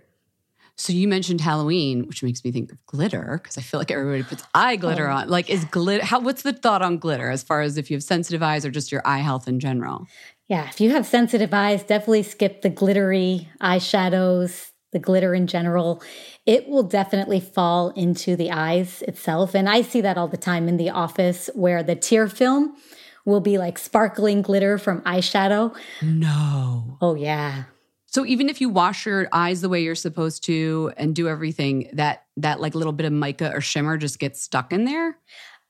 [0.78, 4.22] So you mentioned Halloween, which makes me think of glitter because I feel like everybody
[4.22, 5.16] puts eye oh, glitter oh.
[5.16, 5.28] on.
[5.28, 6.04] Like, is glitter?
[6.04, 6.20] How?
[6.20, 8.92] What's the thought on glitter as far as if you have sensitive eyes or just
[8.92, 10.06] your eye health in general?
[10.48, 16.02] Yeah, if you have sensitive eyes, definitely skip the glittery eyeshadows, the glitter in general
[16.46, 19.54] it will definitely fall into the eyes itself.
[19.54, 22.76] And I see that all the time in the office where the tear film
[23.24, 25.76] will be like sparkling glitter from eyeshadow.
[26.00, 26.96] No.
[27.00, 27.64] Oh, yeah.
[28.06, 31.90] So even if you wash your eyes the way you're supposed to and do everything,
[31.94, 35.18] that that like little bit of mica or shimmer just gets stuck in there?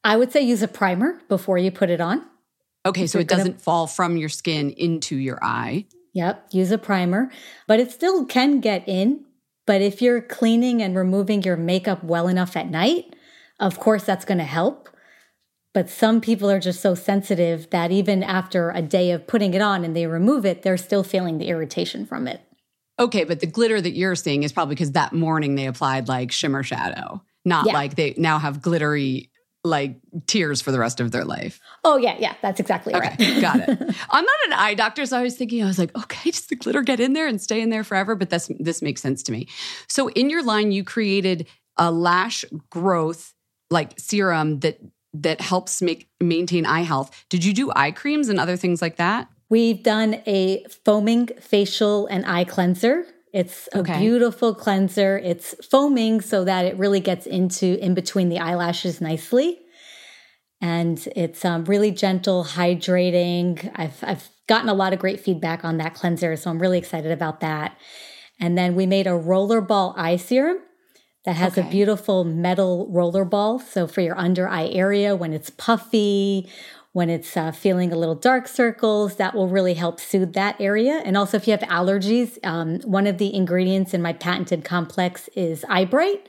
[0.04, 2.24] I would say use a primer before you put it on.
[2.84, 3.58] Okay, so it doesn't gonna...
[3.58, 5.86] fall from your skin into your eye.
[6.16, 7.30] Yep, use a primer,
[7.66, 9.26] but it still can get in
[9.66, 13.14] but if you're cleaning and removing your makeup well enough at night,
[13.58, 14.88] of course that's going to help.
[15.74, 19.60] But some people are just so sensitive that even after a day of putting it
[19.60, 22.40] on and they remove it, they're still feeling the irritation from it.
[22.98, 26.32] Okay, but the glitter that you're seeing is probably because that morning they applied like
[26.32, 27.74] shimmer shadow, not yeah.
[27.74, 29.30] like they now have glittery
[29.66, 29.96] like
[30.26, 31.60] tears for the rest of their life.
[31.84, 33.40] Oh yeah, yeah, that's exactly okay, right.
[33.40, 33.78] got it.
[34.10, 36.56] I'm not an eye doctor, so I was thinking, I was like, okay, does the
[36.56, 38.14] glitter get in there and stay in there forever?
[38.14, 39.48] But this this makes sense to me.
[39.88, 41.46] So in your line, you created
[41.76, 43.34] a lash growth
[43.70, 44.78] like serum that
[45.12, 47.24] that helps make maintain eye health.
[47.28, 49.28] Did you do eye creams and other things like that?
[49.48, 53.06] We've done a foaming facial and eye cleanser.
[53.36, 53.98] It's a okay.
[53.98, 55.18] beautiful cleanser.
[55.18, 59.58] It's foaming so that it really gets into in between the eyelashes nicely.
[60.62, 63.70] And it's um, really gentle, hydrating.
[63.76, 67.12] I've, I've gotten a lot of great feedback on that cleanser, so I'm really excited
[67.12, 67.76] about that.
[68.40, 70.60] And then we made a rollerball eye serum
[71.26, 71.68] that has okay.
[71.68, 73.58] a beautiful metal roller ball.
[73.58, 76.48] So for your under eye area, when it's puffy
[76.96, 81.02] when it's uh, feeling a little dark circles, that will really help soothe that area.
[81.04, 85.28] And also, if you have allergies, um, one of the ingredients in my patented complex
[85.36, 86.26] is Eyebright,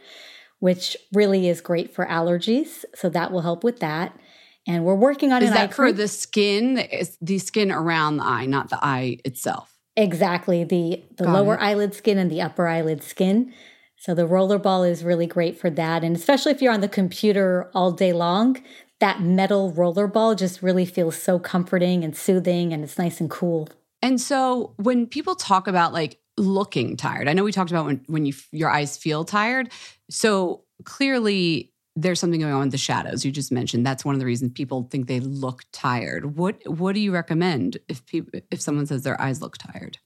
[0.60, 2.84] which really is great for allergies.
[2.94, 4.20] So that will help with that.
[4.68, 6.86] And we're working on is that for the skin,
[7.22, 9.74] the skin around the eye, not the eye itself.
[9.96, 11.62] Exactly, the the Got lower it.
[11.62, 13.54] eyelid skin and the upper eyelid skin.
[14.00, 16.04] So the rollerball is really great for that.
[16.04, 18.62] And especially if you're on the computer all day long,
[19.00, 23.30] that metal roller ball just really feels so comforting and soothing and it's nice and
[23.30, 23.70] cool.
[24.02, 28.04] And so when people talk about like looking tired, I know we talked about when,
[28.08, 29.72] when you your eyes feel tired.
[30.10, 34.20] So clearly there's something going on with the shadows you just mentioned that's one of
[34.20, 38.62] the reasons people think they look tired what what do you recommend if people if
[38.62, 39.98] someone says their eyes look tired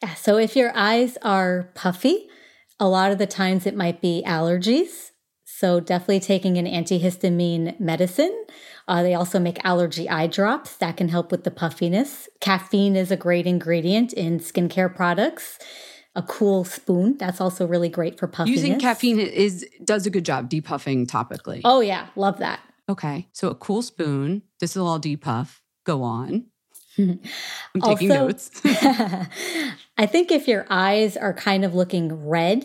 [0.00, 2.28] yeah so if your eyes are puffy
[2.78, 5.10] a lot of the times it might be allergies
[5.58, 8.44] so definitely taking an antihistamine medicine
[8.88, 13.10] uh, they also make allergy eye drops that can help with the puffiness caffeine is
[13.10, 15.58] a great ingredient in skincare products
[16.16, 17.16] a cool spoon.
[17.18, 18.62] That's also really great for puffiness.
[18.62, 21.60] Using caffeine is does a good job depuffing topically.
[21.62, 22.60] Oh yeah, love that.
[22.88, 24.42] Okay, so a cool spoon.
[24.58, 25.62] This will all depuff.
[25.84, 26.46] Go on.
[26.98, 27.20] I'm
[27.84, 28.50] taking also, notes.
[28.64, 32.64] I think if your eyes are kind of looking red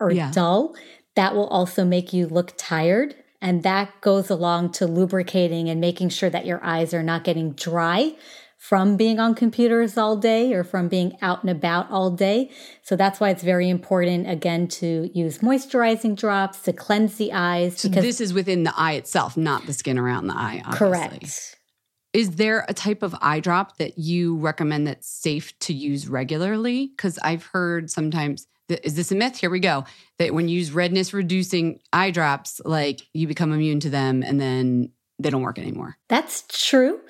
[0.00, 0.30] or yeah.
[0.32, 0.74] dull,
[1.20, 3.14] that will also make you look tired.
[3.42, 7.52] And that goes along to lubricating and making sure that your eyes are not getting
[7.52, 8.16] dry
[8.56, 12.50] from being on computers all day or from being out and about all day.
[12.82, 17.80] So that's why it's very important, again, to use moisturizing drops to cleanse the eyes.
[17.80, 20.62] So this is within the eye itself, not the skin around the eye.
[20.64, 20.78] Obviously.
[20.88, 21.56] Correct.
[22.14, 26.88] Is there a type of eye drop that you recommend that's safe to use regularly?
[26.96, 29.36] Because I've heard sometimes, is this a myth?
[29.36, 29.84] Here we go.
[30.18, 34.40] That when you use redness reducing eye drops, like you become immune to them and
[34.40, 35.96] then they don't work anymore.
[36.08, 37.00] That's true.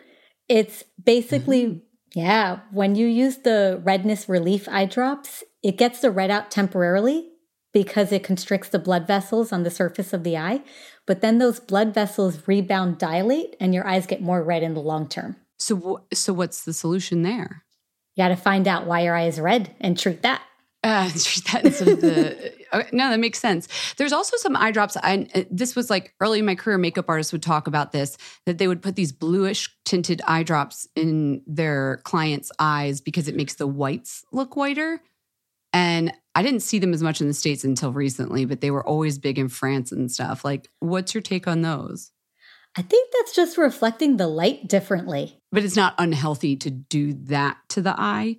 [0.48, 1.78] It's basically, mm-hmm.
[2.18, 7.28] yeah, when you use the redness relief eye drops, it gets the red out temporarily
[7.72, 10.62] because it constricts the blood vessels on the surface of the eye.
[11.06, 14.80] But then those blood vessels rebound dilate and your eyes get more red in the
[14.80, 15.36] long term.
[15.58, 17.64] So, so what's the solution there?
[18.16, 20.42] You got to find out why your eye is red and treat that.
[20.83, 21.09] Uh,
[21.53, 22.55] that instead of the
[22.93, 23.68] no, that makes sense.
[23.97, 24.97] There's also some eye drops.
[24.97, 28.16] I uh, this was like early in my career, makeup artists would talk about this
[28.47, 33.37] that they would put these bluish tinted eye drops in their clients' eyes because it
[33.37, 35.03] makes the whites look whiter.
[35.72, 38.87] And I didn't see them as much in the states until recently, but they were
[38.87, 40.45] always big in France and stuff.
[40.45, 42.11] Like, what's your take on those?
[42.76, 45.41] I think that's just reflecting the light differently.
[45.53, 48.39] But it's not unhealthy to do that to the eye.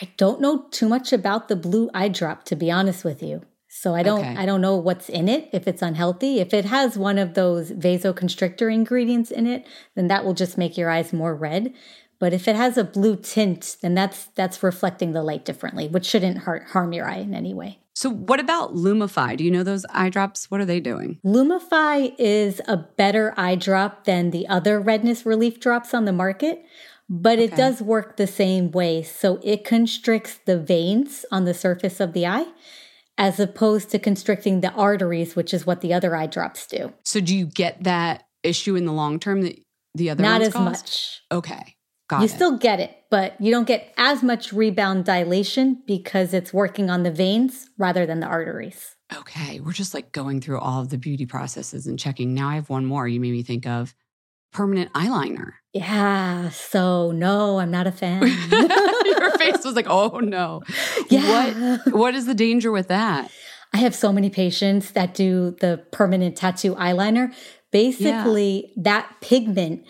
[0.00, 3.42] I don't know too much about the blue eye drop to be honest with you.
[3.68, 4.36] So I don't okay.
[4.36, 6.38] I don't know what's in it if it's unhealthy.
[6.40, 10.78] If it has one of those vasoconstrictor ingredients in it, then that will just make
[10.78, 11.74] your eyes more red.
[12.18, 16.06] But if it has a blue tint, then that's that's reflecting the light differently, which
[16.06, 17.80] shouldn't harm your eye in any way.
[17.92, 19.36] So what about Lumify?
[19.36, 20.50] Do you know those eye drops?
[20.50, 21.18] What are they doing?
[21.24, 26.64] Lumify is a better eye drop than the other redness relief drops on the market
[27.08, 29.02] but it does work the same way.
[29.02, 32.46] So it constricts the veins on the surface of the eye
[33.18, 36.92] as opposed to constricting the arteries, which is what the other eye drops do.
[37.04, 39.58] So do you get that issue in the long term that
[39.94, 40.64] the other not as caused?
[40.64, 41.22] much?
[41.32, 41.76] Okay.
[42.08, 42.30] Got you it.
[42.30, 46.90] You still get it, but you don't get as much rebound dilation because it's working
[46.90, 48.96] on the veins rather than the arteries.
[49.16, 49.60] Okay.
[49.60, 52.34] We're just like going through all of the beauty processes and checking.
[52.34, 53.94] Now I have one more you made me think of
[54.56, 55.52] permanent eyeliner.
[55.74, 56.48] Yeah.
[56.48, 58.22] So no, I'm not a fan.
[58.22, 60.62] Your face was like, oh no.
[61.10, 61.82] Yeah.
[61.84, 63.30] What what is the danger with that?
[63.74, 67.34] I have so many patients that do the permanent tattoo eyeliner.
[67.70, 68.82] Basically, yeah.
[68.84, 69.86] that pigment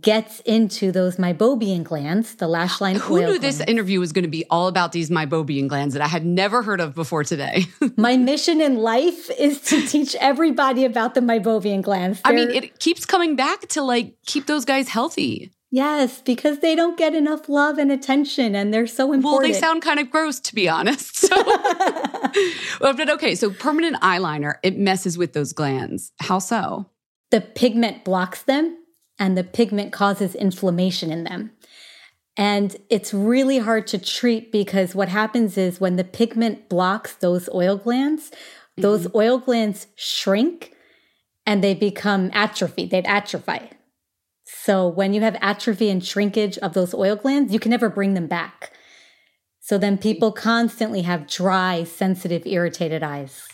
[0.00, 3.40] gets into those meibomian glands, the lash line Who knew glands.
[3.40, 6.62] this interview was going to be all about these meibomian glands that I had never
[6.62, 7.64] heard of before today?
[7.96, 12.20] My mission in life is to teach everybody about the meibomian glands.
[12.22, 15.52] They're, I mean, it keeps coming back to like keep those guys healthy.
[15.70, 19.42] Yes, because they don't get enough love and attention and they're so important.
[19.42, 21.16] Well, they sound kind of gross to be honest.
[21.18, 21.28] So.
[22.80, 26.12] but okay, so permanent eyeliner, it messes with those glands.
[26.20, 26.86] How so?
[27.30, 28.78] The pigment blocks them
[29.18, 31.52] and the pigment causes inflammation in them.
[32.36, 37.48] And it's really hard to treat because what happens is when the pigment blocks those
[37.52, 38.82] oil glands, mm-hmm.
[38.82, 40.72] those oil glands shrink
[41.44, 42.86] and they become atrophy.
[42.86, 43.70] They'd atrophy.
[44.44, 48.14] So when you have atrophy and shrinkage of those oil glands, you can never bring
[48.14, 48.72] them back.
[49.60, 53.48] So then people constantly have dry, sensitive, irritated eyes.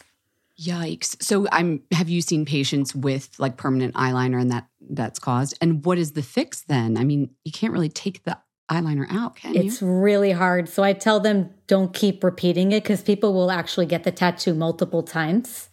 [0.61, 1.21] Yikes.
[1.23, 5.59] So I'm have you seen patients with like permanent eyeliner and that that's caused?
[5.61, 6.97] And what is the fix then?
[6.97, 8.39] I mean, you can't really take the
[8.71, 9.63] eyeliner out, can you?
[9.63, 10.69] It's really hard.
[10.69, 14.55] So I tell them don't keep repeating it cuz people will actually get the tattoo
[14.55, 15.71] multiple times.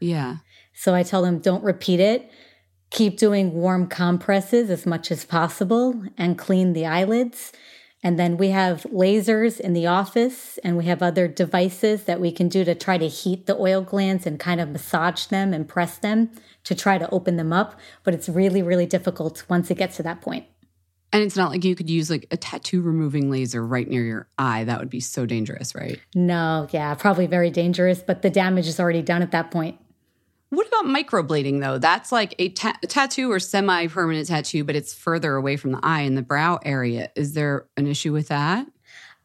[0.00, 0.36] Yeah.
[0.74, 2.30] So I tell them don't repeat it.
[2.90, 7.52] Keep doing warm compresses as much as possible and clean the eyelids.
[8.02, 12.32] And then we have lasers in the office and we have other devices that we
[12.32, 15.68] can do to try to heat the oil glands and kind of massage them and
[15.68, 16.30] press them
[16.64, 17.78] to try to open them up.
[18.02, 20.46] But it's really, really difficult once it gets to that point.
[21.12, 24.28] And it's not like you could use like a tattoo removing laser right near your
[24.38, 24.64] eye.
[24.64, 26.00] That would be so dangerous, right?
[26.14, 29.78] No, yeah, probably very dangerous, but the damage is already done at that point.
[30.50, 31.78] What about microblading though?
[31.78, 35.72] That's like a, ta- a tattoo or semi permanent tattoo, but it's further away from
[35.72, 37.10] the eye in the brow area.
[37.16, 38.66] Is there an issue with that?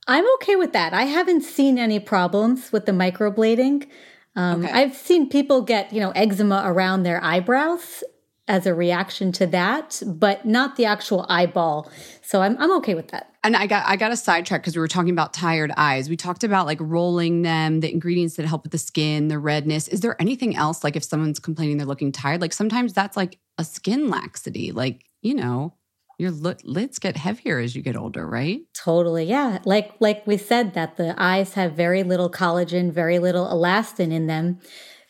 [0.07, 0.93] I'm okay with that.
[0.93, 3.87] I haven't seen any problems with the microblading.
[4.35, 4.71] Um, Okay.
[4.71, 8.03] I've seen people get, you know, eczema around their eyebrows
[8.47, 11.91] as a reaction to that, but not the actual eyeball.
[12.21, 13.31] So I'm, I'm okay with that.
[13.43, 16.09] And I got I got a sidetrack because we were talking about tired eyes.
[16.09, 19.87] We talked about like rolling them, the ingredients that help with the skin, the redness.
[19.87, 22.41] Is there anything else like if someone's complaining they're looking tired?
[22.41, 24.71] Like sometimes that's like a skin laxity.
[24.71, 25.75] Like you know,
[26.17, 28.61] your li- lids get heavier as you get older, right?
[28.73, 29.25] Totally.
[29.25, 29.59] Yeah.
[29.63, 34.25] Like like we said that the eyes have very little collagen, very little elastin in
[34.25, 34.59] them.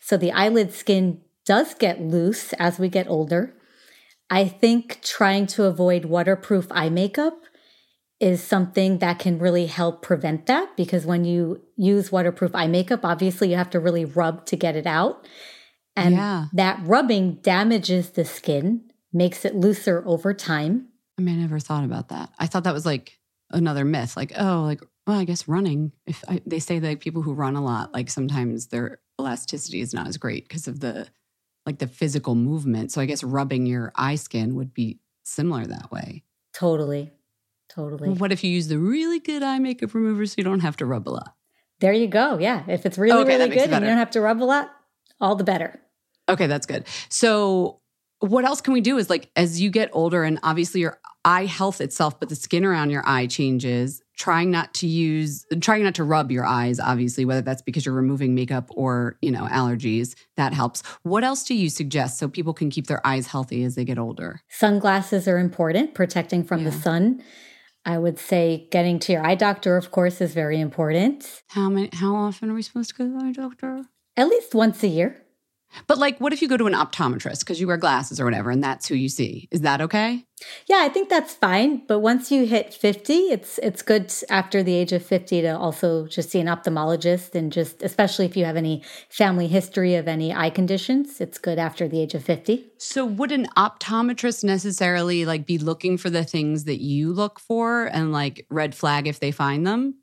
[0.00, 3.54] So the eyelid skin does get loose as we get older.
[4.28, 7.38] I think trying to avoid waterproof eye makeup
[8.18, 13.04] is something that can really help prevent that because when you use waterproof eye makeup,
[13.04, 15.26] obviously you have to really rub to get it out.
[15.94, 16.46] And Yeah.
[16.52, 20.88] that rubbing damages the skin, makes it looser over time.
[21.18, 22.30] I mean, I never thought about that.
[22.38, 23.18] I thought that was like
[23.50, 24.16] another myth.
[24.16, 25.92] Like, oh, like, well, I guess running.
[26.06, 29.94] If I, they say that people who run a lot, like sometimes their elasticity is
[29.94, 31.08] not as great because of the
[31.66, 32.92] like the physical movement.
[32.92, 36.24] So I guess rubbing your eye skin would be similar that way.
[36.54, 37.12] Totally.
[37.68, 38.10] Totally.
[38.10, 40.86] What if you use the really good eye makeup remover so you don't have to
[40.86, 41.34] rub a lot?
[41.80, 42.38] There you go.
[42.38, 42.62] Yeah.
[42.68, 44.70] If it's really, Okay, really good and you don't have to rub a lot,
[45.20, 45.80] all the better.
[46.28, 46.86] Okay, that's good.
[47.08, 47.80] So,
[48.20, 51.44] what else can we do is like as you get older and obviously your eye
[51.44, 55.96] health itself, but the skin around your eye changes, trying not to use, trying not
[55.96, 60.14] to rub your eyes, obviously, whether that's because you're removing makeup or, you know, allergies,
[60.36, 60.82] that helps.
[61.02, 63.98] What else do you suggest so people can keep their eyes healthy as they get
[63.98, 64.40] older?
[64.48, 67.22] Sunglasses are important, protecting from the sun.
[67.84, 71.42] I would say getting to your eye doctor, of course, is very important.
[71.48, 73.82] How many, how often are we supposed to go to the eye doctor?
[74.16, 75.25] At least once a year.
[75.86, 78.50] But like, what if you go to an optometrist because you wear glasses or whatever
[78.50, 79.48] and that's who you see?
[79.50, 80.24] Is that okay?
[80.68, 81.82] Yeah, I think that's fine.
[81.86, 86.06] But once you hit 50, it's it's good after the age of 50 to also
[86.06, 90.34] just see an ophthalmologist and just especially if you have any family history of any
[90.34, 92.66] eye conditions, it's good after the age of 50.
[92.78, 97.86] So would an optometrist necessarily like be looking for the things that you look for
[97.86, 99.94] and like red flag if they find them?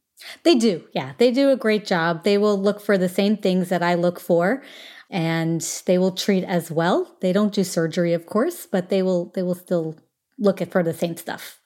[0.44, 0.84] They do.
[0.94, 2.24] Yeah, they do a great job.
[2.24, 4.64] They will look for the same things that I look for
[5.14, 7.16] and they will treat as well.
[7.22, 9.96] They don't do surgery, of course, but they will they will still
[10.38, 11.62] look at for the same stuff.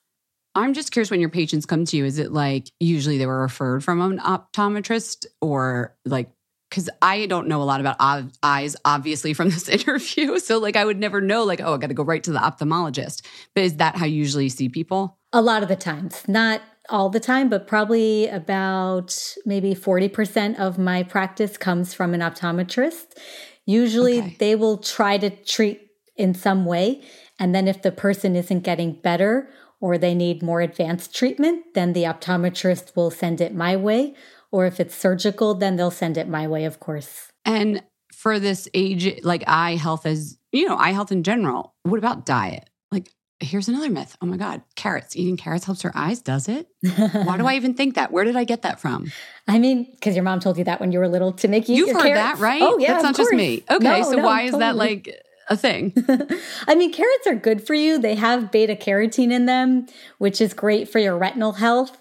[0.53, 3.41] I'm just curious when your patients come to you, is it like usually they were
[3.41, 6.29] referred from an optometrist or like
[6.69, 7.95] because I don't know a lot about
[8.43, 10.37] eyes, obviously, from this interview.
[10.39, 12.39] So, like, I would never know, like, oh, I got to go right to the
[12.39, 13.25] ophthalmologist.
[13.55, 15.17] But is that how you usually see people?
[15.31, 20.77] A lot of the times, not all the time, but probably about maybe 40% of
[20.77, 23.17] my practice comes from an optometrist.
[23.65, 24.35] Usually Okay.
[24.39, 25.81] they will try to treat
[26.15, 27.01] in some way.
[27.39, 31.93] And then if the person isn't getting better or they need more advanced treatment, then
[31.93, 34.15] the optometrist will send it my way.
[34.51, 37.31] Or if it's surgical, then they'll send it my way, of course.
[37.45, 37.83] And
[38.13, 42.25] for this age, like eye health as, you know, eye health in general, what about
[42.25, 42.66] diet?
[43.39, 44.17] Here's another myth.
[44.21, 45.15] Oh my God, carrots.
[45.15, 46.67] Eating carrots helps your eyes, does it?
[46.81, 48.11] Why do I even think that?
[48.11, 49.11] Where did I get that from?
[49.47, 51.75] I mean, because your mom told you that when you were little to make you.
[51.75, 52.39] You've heard carrots.
[52.39, 52.61] that, right?
[52.63, 52.93] Oh, yeah.
[52.93, 53.63] That's not just me.
[53.69, 53.83] Okay.
[53.83, 55.15] No, so no, why is that like
[55.49, 55.93] a thing?
[56.67, 57.99] I mean, carrots are good for you.
[57.99, 59.85] They have beta carotene in them,
[60.17, 61.95] which is great for your retinal health.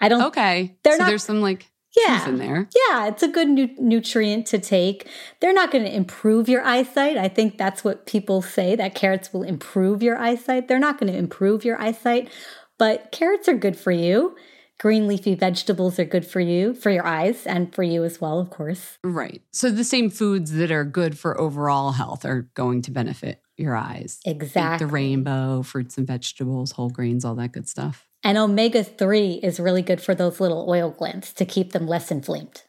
[0.00, 0.22] I don't.
[0.22, 0.76] Okay.
[0.84, 1.70] They're so not- there's some like
[2.00, 2.28] Yeah.
[2.28, 2.68] in there.
[2.90, 5.08] Yeah, it's a good nu- nutrient to take.
[5.40, 7.16] They're not going to improve your eyesight.
[7.16, 10.68] I think that's what people say that carrots will improve your eyesight.
[10.68, 12.30] They're not going to improve your eyesight,
[12.78, 14.36] but carrots are good for you.
[14.80, 18.38] Green leafy vegetables are good for you, for your eyes, and for you as well,
[18.38, 18.96] of course.
[19.02, 19.42] Right.
[19.50, 23.74] So the same foods that are good for overall health are going to benefit your
[23.74, 24.20] eyes.
[24.24, 24.86] Eat Exactly.
[24.86, 28.07] the rainbow, fruits and vegetables, whole grains, all that good stuff.
[28.28, 32.10] And omega 3 is really good for those little oil glands to keep them less
[32.10, 32.60] inflamed.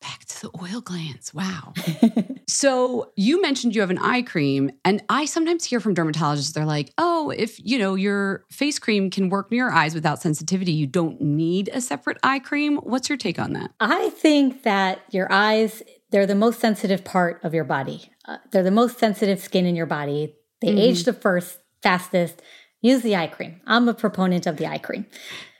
[0.00, 1.34] Back to the oil glands.
[1.34, 1.72] Wow.
[2.48, 6.64] so you mentioned you have an eye cream, and I sometimes hear from dermatologists, they're
[6.64, 10.70] like, oh, if you know your face cream can work near your eyes without sensitivity,
[10.70, 12.76] you don't need a separate eye cream.
[12.76, 13.72] What's your take on that?
[13.80, 15.82] I think that your eyes,
[16.12, 18.12] they're the most sensitive part of your body.
[18.26, 20.36] Uh, they're the most sensitive skin in your body.
[20.60, 22.40] They age the first, fastest.
[22.84, 23.60] Use the eye cream.
[23.66, 25.06] I'm a proponent of the eye cream.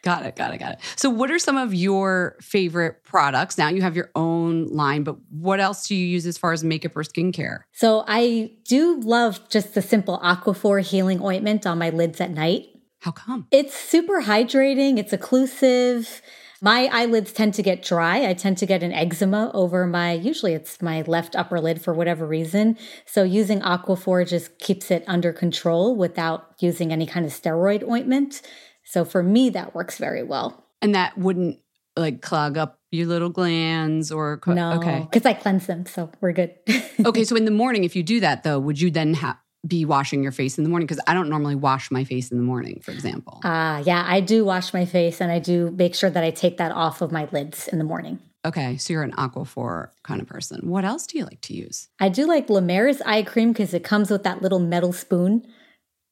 [0.03, 0.81] Got it, got it, got it.
[0.97, 3.57] So, what are some of your favorite products?
[3.57, 6.62] Now you have your own line, but what else do you use as far as
[6.62, 7.61] makeup or skincare?
[7.72, 12.66] So, I do love just the simple Aquaphor healing ointment on my lids at night.
[13.01, 13.47] How come?
[13.51, 16.20] It's super hydrating, it's occlusive.
[16.64, 18.26] My eyelids tend to get dry.
[18.26, 21.92] I tend to get an eczema over my, usually it's my left upper lid for
[21.92, 22.78] whatever reason.
[23.04, 28.40] So using Aquaphor just keeps it under control without using any kind of steroid ointment.
[28.82, 30.64] So for me, that works very well.
[30.80, 31.58] And that wouldn't
[31.98, 36.32] like clog up your little glands or no, okay, because I cleanse them, so we're
[36.32, 36.54] good.
[37.04, 39.36] okay, so in the morning, if you do that though, would you then have
[39.66, 40.86] be washing your face in the morning?
[40.86, 43.40] Because I don't normally wash my face in the morning, for example.
[43.44, 46.30] Ah, uh, yeah, I do wash my face, and I do make sure that I
[46.30, 48.18] take that off of my lids in the morning.
[48.46, 50.68] Okay, so you're an Aquaphor kind of person.
[50.68, 51.88] What else do you like to use?
[51.98, 55.46] I do like La Mer's eye cream because it comes with that little metal spoon.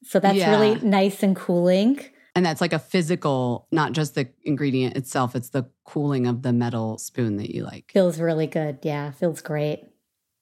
[0.04, 0.50] So that's yeah.
[0.50, 2.00] really nice and cooling.
[2.34, 6.52] And that's like a physical, not just the ingredient itself, it's the cooling of the
[6.52, 7.90] metal spoon that you like.
[7.92, 8.78] Feels really good.
[8.82, 9.84] Yeah, feels great.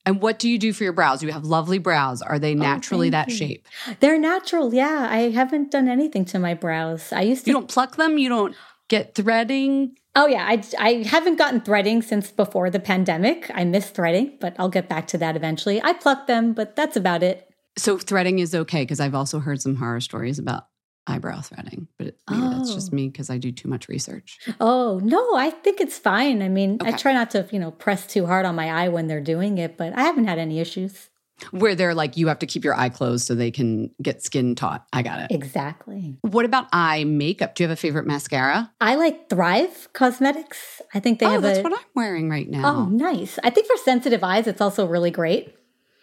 [0.07, 1.23] And what do you do for your brows?
[1.23, 2.23] You have lovely brows.
[2.23, 3.37] Are they oh, naturally oh, that you.
[3.37, 3.69] shape?
[4.01, 4.73] They're natural.
[4.73, 5.09] Yeah.
[5.11, 7.13] I haven't done anything to my brows.
[7.13, 7.51] I used to.
[7.51, 8.17] You don't pluck them?
[8.19, 8.57] You don't
[8.89, 9.97] get threading?
[10.17, 10.45] Oh, yeah.
[10.47, 13.51] I, I haven't gotten threading since before the pandemic.
[13.55, 15.83] I miss threading, but I'll get back to that eventually.
[15.83, 17.47] I pluck them, but that's about it.
[17.77, 20.65] So threading is okay because I've also heard some horror stories about
[21.11, 22.51] eyebrow threading, but it, maybe oh.
[22.51, 22.97] that's just oh.
[22.97, 24.39] me because I do too much research.
[24.61, 26.41] Oh, no, I think it's fine.
[26.43, 26.93] I mean, okay.
[26.93, 29.59] I try not to, you know, press too hard on my eye when they're doing
[29.59, 31.11] it, but I haven't had any issues.
[31.53, 34.55] Where they're like, you have to keep your eye closed so they can get skin
[34.55, 34.85] taut.
[34.93, 35.31] I got it.
[35.31, 36.19] Exactly.
[36.21, 37.55] What about eye makeup?
[37.55, 38.71] Do you have a favorite mascara?
[38.79, 40.83] I like Thrive Causemetics.
[40.93, 42.75] I think they oh, have that's a, what I'm wearing right now.
[42.75, 43.39] Oh, nice.
[43.43, 45.55] I think for sensitive eyes, it's also really great.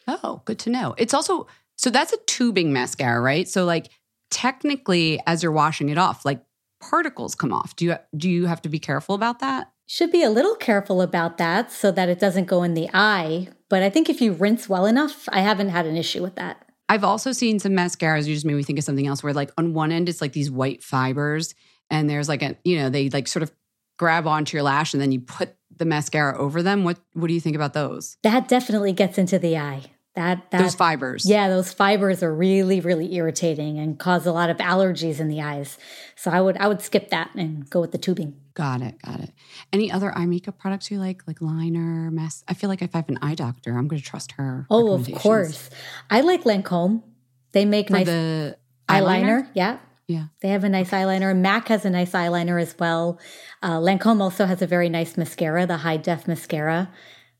[0.07, 0.95] Oh, good to know.
[0.97, 1.45] It's also,
[1.75, 3.47] so that's a tubing mascara, right?
[3.47, 3.89] So like
[4.30, 6.43] technically as you're washing it off like
[6.80, 7.75] particles come off.
[7.75, 9.71] Do you do you have to be careful about that?
[9.88, 13.49] Should be a little careful about that so that it doesn't go in the eye
[13.69, 16.63] but i think if you rinse well enough i haven't had an issue with that.
[16.89, 19.51] I've also seen some mascaras you just made me think of something else where like
[19.57, 21.53] on one end it's like these white fibers
[21.89, 23.51] and there's like a you know they like sort of
[23.97, 26.84] grab onto your lash and then you put the mascara over them.
[26.84, 28.17] What what do you think about those?
[28.23, 29.84] That definitely gets into the eye
[30.18, 31.30] that, that those fibers.
[31.30, 35.41] Yeah, those fibers are really really irritating and cause a lot of allergies in the
[35.41, 35.78] eyes.
[36.15, 38.36] So I would I would skip that and go with the tubing.
[38.55, 39.30] Got it, got it.
[39.72, 42.43] Any other eye makeup products you like, like liner, mess?
[42.47, 44.65] I feel like if I have an eye doctor, I'm going to trust her.
[44.72, 45.70] Oh, of course.
[46.09, 47.03] I like Lancome.
[47.51, 48.57] They make For nice the
[48.89, 49.43] eyeliner.
[49.43, 49.47] eyeliner.
[49.53, 49.78] Yeah.
[50.07, 50.26] Yeah.
[50.41, 51.38] They have a nice eyeliner.
[51.38, 53.20] MAC has a nice eyeliner as well.
[53.61, 56.91] Uh, Lancome also has a very nice mascara, the high def mascara.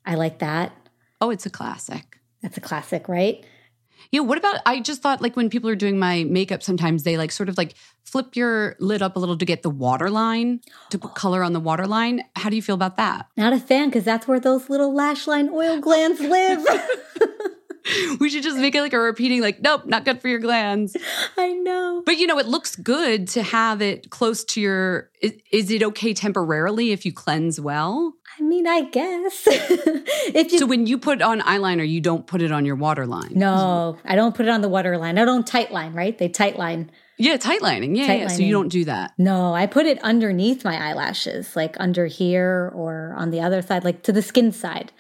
[0.06, 0.74] I like that.
[1.20, 2.20] Oh, it's a classic.
[2.42, 3.44] That's a classic, right?
[4.12, 4.22] Yeah.
[4.22, 4.62] What about?
[4.66, 7.58] I just thought like when people are doing my makeup, sometimes they like sort of
[7.58, 7.74] like
[8.04, 10.62] flip your lid up a little to get the waterline
[10.92, 12.24] to put color on the waterline.
[12.36, 13.28] How do you feel about that?
[13.36, 16.66] Not a fan because that's where those little lash line oil glands live.
[18.20, 20.96] we should just make it like a repeating, like, nope, not good for your glands.
[21.38, 22.04] I know.
[22.06, 25.10] But you know, it looks good to have it close to your.
[25.22, 28.14] Is, is it okay temporarily if you cleanse well?
[28.40, 29.44] I mean, I guess.
[29.48, 33.32] if you, so when you put on eyeliner, you don't put it on your waterline.
[33.34, 35.18] No, I don't put it on the waterline.
[35.18, 36.18] I don't tight line, right?
[36.18, 36.92] They tight line.
[37.18, 37.96] Yeah, tight lining.
[37.96, 38.28] Yeah, tight yeah.
[38.28, 39.14] So you don't do that.
[39.18, 43.84] No, I put it underneath my eyelashes, like under here or on the other side,
[43.84, 44.92] like to the skin side,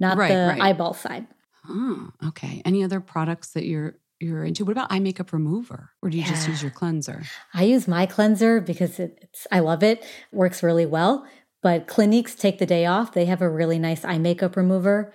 [0.00, 0.60] not right, the right.
[0.60, 1.26] eyeball side.
[1.68, 2.62] Oh, okay.
[2.64, 4.64] Any other products that you're you're into?
[4.64, 6.30] What about eye makeup remover, or do you yeah.
[6.30, 7.24] just use your cleanser?
[7.52, 10.02] I use my cleanser because it's I love it.
[10.32, 11.26] Works really well.
[11.66, 13.10] But Clinique's take the day off.
[13.10, 15.12] They have a really nice eye makeup remover.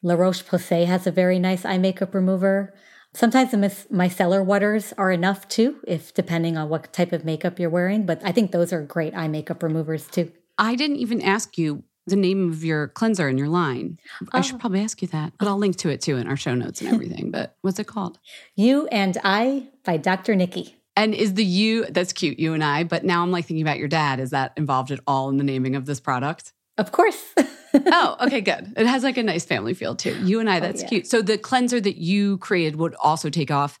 [0.00, 2.72] La Roche Posay has a very nice eye makeup remover.
[3.14, 7.68] Sometimes the micellar waters are enough too, if depending on what type of makeup you're
[7.68, 8.06] wearing.
[8.06, 10.30] But I think those are great eye makeup removers too.
[10.56, 13.98] I didn't even ask you the name of your cleanser in your line.
[14.32, 14.58] I should oh.
[14.58, 16.94] probably ask you that, but I'll link to it too in our show notes and
[16.94, 17.32] everything.
[17.32, 18.20] but what's it called?
[18.54, 20.36] You and I by Dr.
[20.36, 20.77] Nikki.
[20.98, 23.78] And is the you that's cute, you and I, but now I'm like thinking about
[23.78, 24.18] your dad.
[24.18, 26.52] Is that involved at all in the naming of this product?
[26.76, 27.22] Of course.
[27.86, 28.74] oh, okay, good.
[28.76, 30.18] It has like a nice family feel too.
[30.24, 30.88] You and I, oh, that's oh, yeah.
[30.88, 31.06] cute.
[31.06, 33.78] So the cleanser that you created would also take off,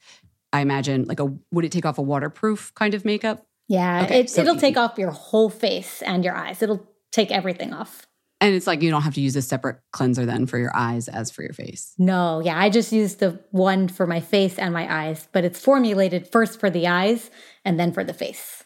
[0.52, 3.44] I imagine, like a would it take off a waterproof kind of makeup?
[3.66, 6.62] Yeah, okay, it, so it'll take off your whole face and your eyes.
[6.62, 8.06] It'll take everything off.
[8.40, 11.08] And it's like you don't have to use a separate cleanser then for your eyes
[11.08, 11.92] as for your face.
[11.98, 15.60] No, yeah, I just use the one for my face and my eyes, but it's
[15.60, 17.30] formulated first for the eyes
[17.64, 18.62] and then for the face.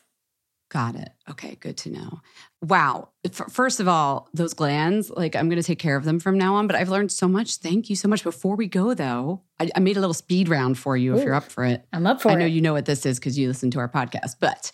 [0.71, 1.11] Got it.
[1.31, 2.21] Okay, good to know.
[2.63, 3.11] Wow.
[3.27, 6.39] F- First of all, those glands, like I'm going to take care of them from
[6.39, 7.57] now on, but I've learned so much.
[7.57, 8.23] Thank you so much.
[8.23, 11.35] Before we go, though, I, I made a little speed round for you if you're
[11.35, 11.85] up for it.
[11.93, 12.33] I'm up for it.
[12.33, 14.37] I know you know what this is because you listen to our podcast.
[14.41, 14.73] But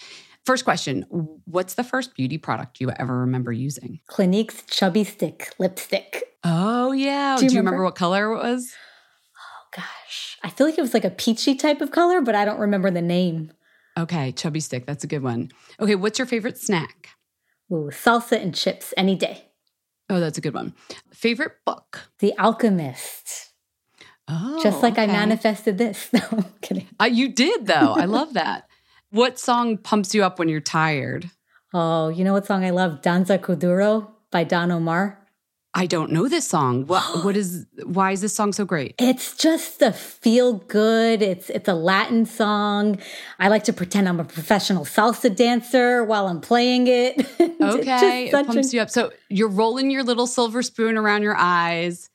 [0.49, 1.03] first question
[1.45, 4.01] What's the first beauty product you ever remember using?
[4.07, 6.25] Clinique's Chubby Stick lipstick.
[6.43, 7.37] Oh, yeah.
[7.37, 7.71] Do Do you you, remember?
[7.73, 7.85] remember?
[7.85, 8.73] what color it was?
[9.37, 12.47] Oh, gosh, I feel like it was like a peachy type of color, but I
[12.47, 13.53] don't remember the name.
[13.99, 14.87] Okay, chubby stick.
[14.87, 15.51] That's a good one.
[15.81, 17.09] Okay, what's your favorite snack?
[17.71, 19.45] Ooh, salsa and chips any day.
[20.09, 20.73] Oh, that's a good one.
[21.13, 22.09] Favorite book?
[22.21, 23.53] The Alchemist.
[24.29, 26.09] Oh, Just like I manifested this.
[26.13, 26.87] No, I'm kidding.
[27.01, 27.95] Uh, you did, though.
[27.95, 28.68] I love that.
[29.11, 31.31] What song pumps you up when you're tired?
[31.73, 33.03] Oh, you know what song I love?
[33.03, 35.19] Danza Kuduro by Don Omar.
[35.75, 36.87] I don't know this song.
[36.87, 37.03] What?
[37.25, 37.67] What is?
[37.85, 38.95] Why is this song so great?
[38.99, 41.23] It's just a feel good.
[41.23, 42.99] It's it's a Latin song.
[43.39, 47.27] I like to pretend I'm a professional salsa dancer while I'm playing it.
[47.61, 48.89] Okay, it pumps a- you up.
[48.89, 52.09] So you're rolling your little silver spoon around your eyes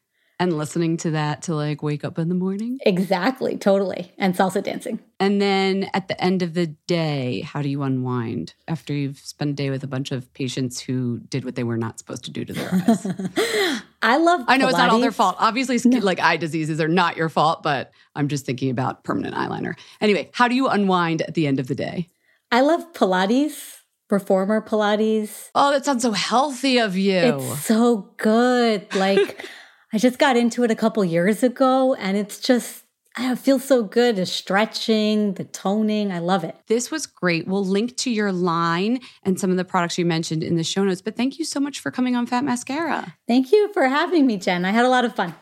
[0.43, 2.77] and listening to that to like wake up in the morning.
[2.85, 4.11] Exactly, totally.
[4.17, 4.99] And salsa dancing.
[5.19, 9.51] And then at the end of the day, how do you unwind after you've spent
[9.51, 12.31] a day with a bunch of patients who did what they were not supposed to
[12.31, 13.07] do to their eyes?
[14.01, 15.37] I love I know it's not all their fault.
[15.39, 19.35] Obviously, skin, like eye diseases are not your fault, but I'm just thinking about permanent
[19.35, 19.75] eyeliner.
[20.01, 22.09] Anyway, how do you unwind at the end of the day?
[22.51, 23.77] I love Pilates,
[24.09, 25.49] reformer Pilates.
[25.55, 27.15] Oh, that sounds so healthy of you.
[27.15, 28.93] It's so good.
[28.93, 29.47] Like
[29.93, 32.83] I just got into it a couple years ago and it's just
[33.15, 34.15] I feel so good.
[34.15, 36.11] The stretching, the toning.
[36.11, 36.55] I love it.
[36.65, 37.47] this was great.
[37.47, 40.83] We'll link to your line and some of the products you mentioned in the show
[40.83, 41.03] notes.
[41.03, 43.15] But thank you so much for coming on Fat Mascara.
[43.27, 44.65] Thank you for having me, Jen.
[44.65, 45.35] I had a lot of fun.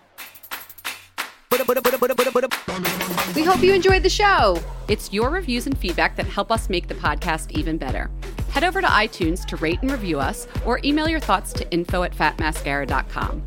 [3.33, 4.61] We hope you enjoyed the show.
[4.89, 8.11] It's your reviews and feedback that help us make the podcast even better.
[8.49, 12.03] Head over to iTunes to rate and review us or email your thoughts to info
[12.03, 13.43] at fatmascara.com.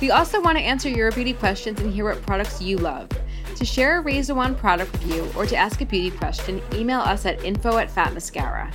[0.00, 3.08] We also want to answer your beauty questions and hear what products you love.
[3.56, 7.24] To share a Razor One product review or to ask a beauty question, email us
[7.24, 8.70] at info at Fat Mascara.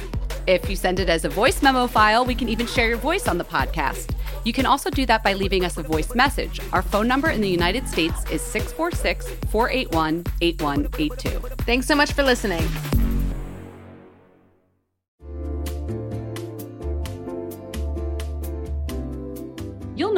[0.48, 3.28] If you send it as a voice memo file, we can even share your voice
[3.28, 4.16] on the podcast.
[4.44, 6.60] You can also do that by leaving us a voice message.
[6.74, 11.30] Our phone number in the United States is 646 481 8182.
[11.66, 12.68] Thanks so much for listening.